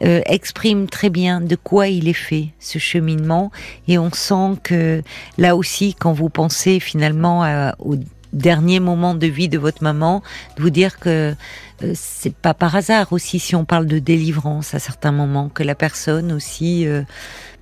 exprime 0.00 0.88
très 0.88 1.10
bien 1.10 1.40
de 1.40 1.56
quoi 1.56 1.88
il 1.88 2.08
est 2.08 2.12
fait 2.12 2.48
ce 2.58 2.78
cheminement. 2.78 3.52
Et 3.86 3.98
on 3.98 4.10
sent 4.12 4.58
que 4.62 5.02
là 5.38 5.54
aussi, 5.54 5.94
quand 5.94 6.12
vous 6.12 6.28
pensez 6.28 6.79
finalement 6.80 7.42
à- 7.44 7.74
au 7.78 7.96
dernier 8.32 8.78
moment 8.80 9.14
de 9.14 9.26
vie 9.26 9.48
de 9.48 9.58
votre 9.58 9.82
maman, 9.82 10.22
de 10.56 10.62
vous 10.62 10.70
dire 10.70 10.98
que 11.00 11.34
euh, 11.82 11.92
c'est 11.94 12.34
pas 12.34 12.54
par 12.54 12.76
hasard 12.76 13.12
aussi 13.12 13.38
si 13.40 13.56
on 13.56 13.64
parle 13.64 13.86
de 13.86 13.98
délivrance 13.98 14.74
à 14.74 14.78
certains 14.78 15.10
moments 15.12 15.48
que 15.48 15.62
la 15.64 15.74
personne 15.74 16.30
aussi 16.30 16.86
euh, 16.86 17.02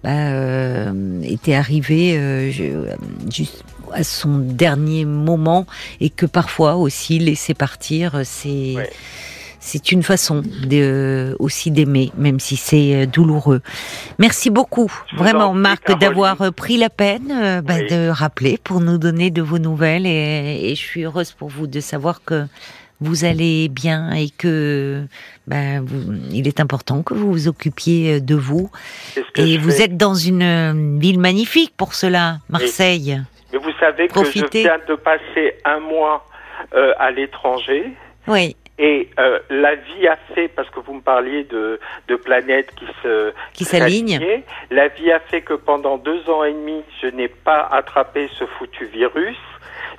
bah, 0.04 0.10
euh, 0.10 1.22
était 1.22 1.54
arrivée 1.54 2.16
euh, 2.18 2.50
euh, 2.60 2.94
juste 3.32 3.64
à 3.92 4.04
son 4.04 4.38
dernier 4.38 5.06
moment 5.06 5.66
et 6.00 6.10
que 6.10 6.26
parfois 6.26 6.76
aussi 6.76 7.18
laisser 7.18 7.54
partir 7.54 8.14
euh, 8.14 8.22
c'est. 8.24 8.74
C'est 9.68 9.92
une 9.92 10.02
façon 10.02 10.42
de, 10.66 11.36
aussi 11.38 11.70
d'aimer, 11.70 12.10
même 12.16 12.40
si 12.40 12.56
c'est 12.56 12.94
euh, 12.94 13.06
douloureux. 13.06 13.60
Merci 14.18 14.48
beaucoup, 14.50 14.90
vraiment, 15.16 15.52
Marc, 15.52 15.96
d'avoir 15.98 16.40
euh, 16.40 16.50
pris 16.50 16.76
la 16.78 16.88
peine 16.90 17.30
euh, 17.30 17.60
bah, 17.62 17.74
Oui. 17.78 17.86
de 17.88 18.08
rappeler 18.08 18.58
pour 18.62 18.80
nous 18.80 18.98
donner 18.98 19.30
de 19.30 19.42
vos 19.42 19.58
nouvelles. 19.58 20.06
Et, 20.06 20.70
et 20.70 20.74
je 20.74 20.80
suis 20.80 21.02
heureuse 21.04 21.32
pour 21.32 21.48
vous 21.48 21.66
de 21.66 21.80
savoir 21.80 22.22
que 22.24 22.46
vous 23.00 23.24
allez 23.24 23.68
bien 23.68 24.10
et 24.12 24.30
que 24.30 25.04
bah, 25.46 25.80
vous- 25.82 26.14
il 26.32 26.48
est 26.48 26.58
important 26.60 27.02
que 27.02 27.14
vous 27.14 27.30
vous 27.30 27.46
occupiez 27.48 28.14
euh, 28.16 28.20
de 28.20 28.34
vous. 28.34 28.70
Et 29.36 29.58
vous 29.58 29.70
fais. 29.70 29.84
êtes 29.84 29.96
dans 29.96 30.14
une 30.14 30.42
euh, 30.42 30.98
ville 30.98 31.20
magnifique 31.20 31.74
pour 31.76 31.94
cela, 31.94 32.38
Marseille. 32.48 33.20
Mais 33.52 33.58
vous 33.58 33.70
savez 33.78 34.08
Profitez. 34.08 34.40
que 34.48 34.58
je 34.58 34.62
viens 34.64 34.78
de 34.88 34.94
passer 34.96 35.54
un 35.64 35.78
mois 35.80 36.24
euh, 36.74 36.92
à 36.98 37.10
l'étranger 37.12 37.92
Oui, 38.26 38.56
et 38.78 39.08
euh, 39.18 39.38
la 39.50 39.74
vie 39.74 40.06
a 40.06 40.16
fait, 40.34 40.48
parce 40.48 40.70
que 40.70 40.80
vous 40.80 40.94
me 40.94 41.00
parliez 41.00 41.44
de, 41.44 41.80
de 42.06 42.16
planètes 42.16 42.72
qui 42.76 42.86
se 43.02 43.32
Qui 43.52 43.64
s'alignent. 43.64 44.20
la 44.70 44.88
vie 44.88 45.10
a 45.12 45.20
fait 45.20 45.42
que 45.42 45.54
pendant 45.54 45.98
deux 45.98 46.28
ans 46.30 46.44
et 46.44 46.52
demi, 46.52 46.82
je 47.02 47.08
n'ai 47.08 47.28
pas 47.28 47.68
attrapé 47.72 48.28
ce 48.38 48.44
foutu 48.46 48.84
virus. 48.86 49.36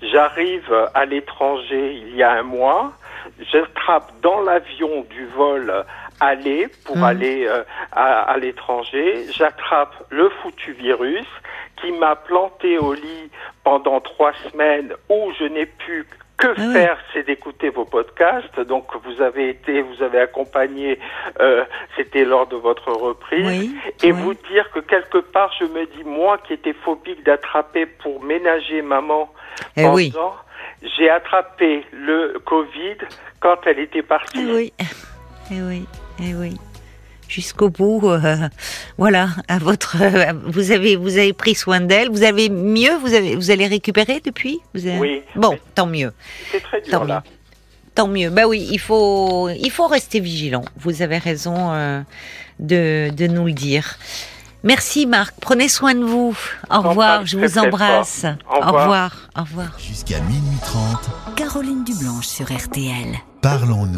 J'arrive 0.02 0.72
à 0.94 1.06
l'étranger 1.06 1.94
il 1.94 2.16
y 2.16 2.24
a 2.24 2.32
un 2.32 2.44
mois, 2.44 2.94
j'attrape 3.52 4.12
dans 4.22 4.40
l'avion 4.42 5.06
du 5.10 5.26
vol 5.28 5.74
aller 6.22 6.68
pour 6.86 6.98
Mhm. 6.98 7.04
aller 7.04 7.46
euh, 7.48 7.64
à, 7.92 8.22
à 8.22 8.38
l'étranger, 8.38 9.26
j'attrape 9.34 9.94
le 10.10 10.30
foutu 10.42 10.72
virus 10.74 11.26
qui 11.82 11.92
m'a 11.94 12.16
planté 12.16 12.78
au 12.78 12.94
lit 12.94 13.30
pendant 13.64 14.00
trois 14.02 14.34
semaines 14.52 14.94
où 15.10 15.32
je 15.40 15.46
n'ai 15.46 15.66
pu 15.66 16.06
que 16.40 16.48
Ah 16.48 16.54
oui. 16.58 16.74
faire, 16.74 16.98
c'est 17.14 17.26
d'écouter 17.26 17.70
vos 17.70 17.86
podcasts. 17.86 18.60
Donc 18.62 18.86
vous 19.04 19.22
avez 19.22 19.50
été, 19.50 19.82
vous 19.82 20.02
avez 20.02 20.20
accompagné, 20.20 20.98
euh, 21.40 21.64
c'était 21.96 22.26
lors 22.26 22.48
de 22.48 22.56
votre 22.56 22.92
reprise. 22.92 23.46
oui. 23.46 23.76
Et 24.04 24.12
oui. 24.12 24.22
vous 24.22 24.34
dire 24.34 24.70
que 24.72 24.80
quelque 24.80 25.20
part, 25.20 25.52
je 25.60 25.66
me 25.66 25.86
dis, 25.86 26.04
moi 26.04 26.38
qui 26.40 26.54
étais 26.54 26.74
phobique 26.74 27.24
d'attraper 27.26 27.86
pour 27.86 28.24
ménager 28.24 28.82
maman 28.82 29.32
Eh 29.78 29.84
pendant, 29.84 30.36
j'ai 30.98 31.10
attrapé 31.10 31.86
le 31.92 32.40
Covid 32.46 32.98
quand 33.42 33.58
elle 33.66 33.80
était 33.80 34.02
partie. 34.02 34.40
Eh 34.48 34.54
oui, 34.54 34.74
eh 35.52 35.62
oui, 35.62 35.86
eh 36.22 36.34
oui. 36.36 36.58
Jusqu'au 37.30 37.70
bout, 37.70 38.02
euh, 38.10 38.50
voilà. 38.98 39.30
À 39.48 39.60
votre, 39.60 39.98
euh, 40.02 40.34
vous 40.46 40.72
avez, 40.72 40.96
vous 40.96 41.18
avez 41.18 41.32
pris 41.32 41.54
soin 41.56 41.80
d'elle. 41.80 42.10
Vous 42.10 42.24
avez 42.24 42.50
mieux. 42.50 42.98
Vous 43.02 43.14
avez, 43.14 43.36
vous 43.36 43.52
allez 43.52 43.68
récupérer 43.68 44.20
depuis? 44.26 44.60
Vous 44.74 44.86
avez- 44.88 45.00
Oui. 45.00 45.22
Bon, 45.36 45.58
tant 45.76 45.86
mieux, 45.86 46.12
C'est 46.52 46.60
très 46.62 46.82
dur 46.82 46.92
tant 46.92 47.04
là. 47.06 47.24
mieux, 47.24 47.32
tant 47.96 48.08
mieux. 48.08 48.30
Bah 48.32 48.48
oui, 48.48 48.68
il 48.72 48.80
faut, 48.80 49.48
il 49.50 49.70
faut 49.70 49.86
rester 49.88 50.20
vigilant. 50.20 50.66
Vous 50.78 51.02
avez 51.04 51.20
raison 51.20 51.54
euh, 51.72 52.02
de, 52.60 53.12
de 53.12 53.28
nous 53.28 53.46
le 53.46 53.54
dire. 53.54 53.98
Merci 54.64 55.06
Marc. 55.06 55.36
Prenez 55.40 55.70
soin 55.70 55.94
de 55.96 56.04
vous. 56.04 56.36
Au 56.70 56.82
revoir. 56.82 57.26
Je 57.26 57.38
vous 57.38 57.58
embrasse. 57.60 58.26
Au 58.50 58.56
Au 58.56 58.60
revoir. 58.66 58.82
revoir. 58.84 59.16
Au 59.38 59.42
revoir. 59.42 59.78
Jusqu'à 59.80 60.20
minuit 60.22 60.58
30, 60.64 61.10
Caroline 61.38 61.84
Dublanche 61.86 62.26
sur 62.28 62.52
RTL. 62.52 63.16
parlons-nous. 63.42 63.98